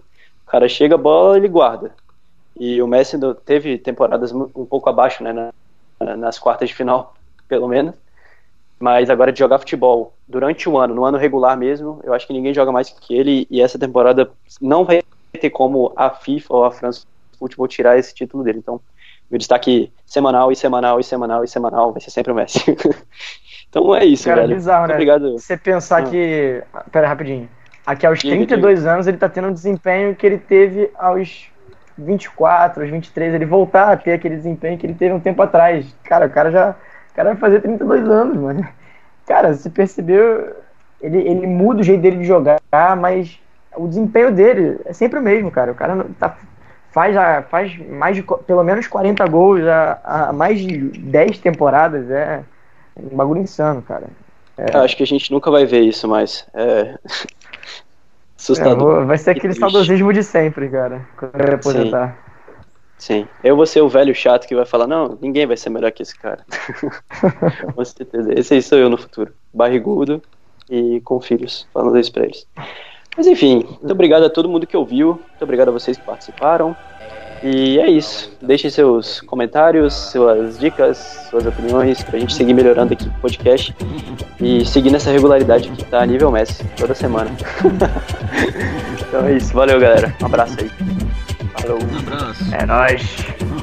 [0.46, 1.94] o cara chega a bola, ele guarda.
[2.58, 7.14] E o Messi teve temporadas um pouco abaixo, né, na- nas quartas de final,
[7.48, 7.94] pelo menos.
[8.80, 12.32] Mas agora de jogar futebol durante o ano, no ano regular mesmo, eu acho que
[12.32, 15.02] ninguém joga mais que ele e essa temporada não vai
[15.40, 17.02] ter como a FIFA ou a France
[17.38, 18.58] Futebol tirar esse título dele.
[18.58, 18.80] Então,
[19.30, 22.58] meu destaque semanal e semanal e semanal e semanal vai ser sempre o Messi.
[23.68, 24.54] então é isso, Cara, velho.
[24.54, 24.94] bizarro, Muito né?
[24.94, 25.32] Obrigado.
[25.38, 26.02] Você pensar Ah.
[26.10, 26.62] que.
[26.92, 27.48] Pera, rapidinho.
[27.84, 31.46] Aqui aos Diga, 32 anos ele tá tendo um desempenho que ele teve aos
[31.96, 33.34] 24, aos 23.
[33.34, 35.86] Ele voltar a ter aquele desempenho que ele teve um tempo atrás.
[36.04, 36.70] Cara, o cara já.
[37.12, 38.66] O cara vai fazer 32 anos, mano.
[39.26, 40.54] Cara, você percebeu.
[41.00, 42.58] Ele, ele muda o jeito dele de jogar,
[42.98, 43.38] mas
[43.76, 45.70] o desempenho dele é sempre o mesmo, cara.
[45.72, 46.36] O cara não- tá,
[46.96, 52.10] faz, a, faz mais de pelo menos 40 gols há, há mais de 10 temporadas.
[52.10, 52.42] É
[52.96, 54.06] um bagulho insano, cara.
[54.56, 56.46] Eu acho que a gente nunca vai ver isso mais.
[56.54, 56.96] É...
[58.38, 58.96] É, Assustador.
[58.96, 61.08] vou- vai ser aquele saudosismo de sempre, cara.
[61.16, 62.16] Quando ele aposentar.
[62.98, 63.26] Sim.
[63.42, 66.02] Eu vou ser o velho chato que vai falar, não, ninguém vai ser melhor que
[66.02, 66.44] esse cara.
[67.74, 68.38] com certeza.
[68.38, 69.32] Esse aí sou eu no futuro.
[69.52, 70.22] Barrigudo
[70.70, 71.66] e com filhos.
[71.72, 72.46] Falando isso pra eles.
[73.16, 75.08] Mas enfim, muito obrigado a todo mundo que ouviu.
[75.08, 76.76] Muito obrigado a vocês que participaram.
[77.42, 78.32] E é isso.
[78.40, 83.74] Deixem seus comentários, suas dicas, suas opiniões, pra gente seguir melhorando aqui o podcast.
[84.40, 87.30] E seguir nessa regularidade que tá a nível Messi, toda semana.
[89.08, 89.52] então é isso.
[89.52, 90.14] Valeu, galera.
[90.22, 90.70] Um abraço aí.
[91.60, 91.78] Falou.
[91.82, 92.54] Um abraço.
[92.54, 93.55] É nóis.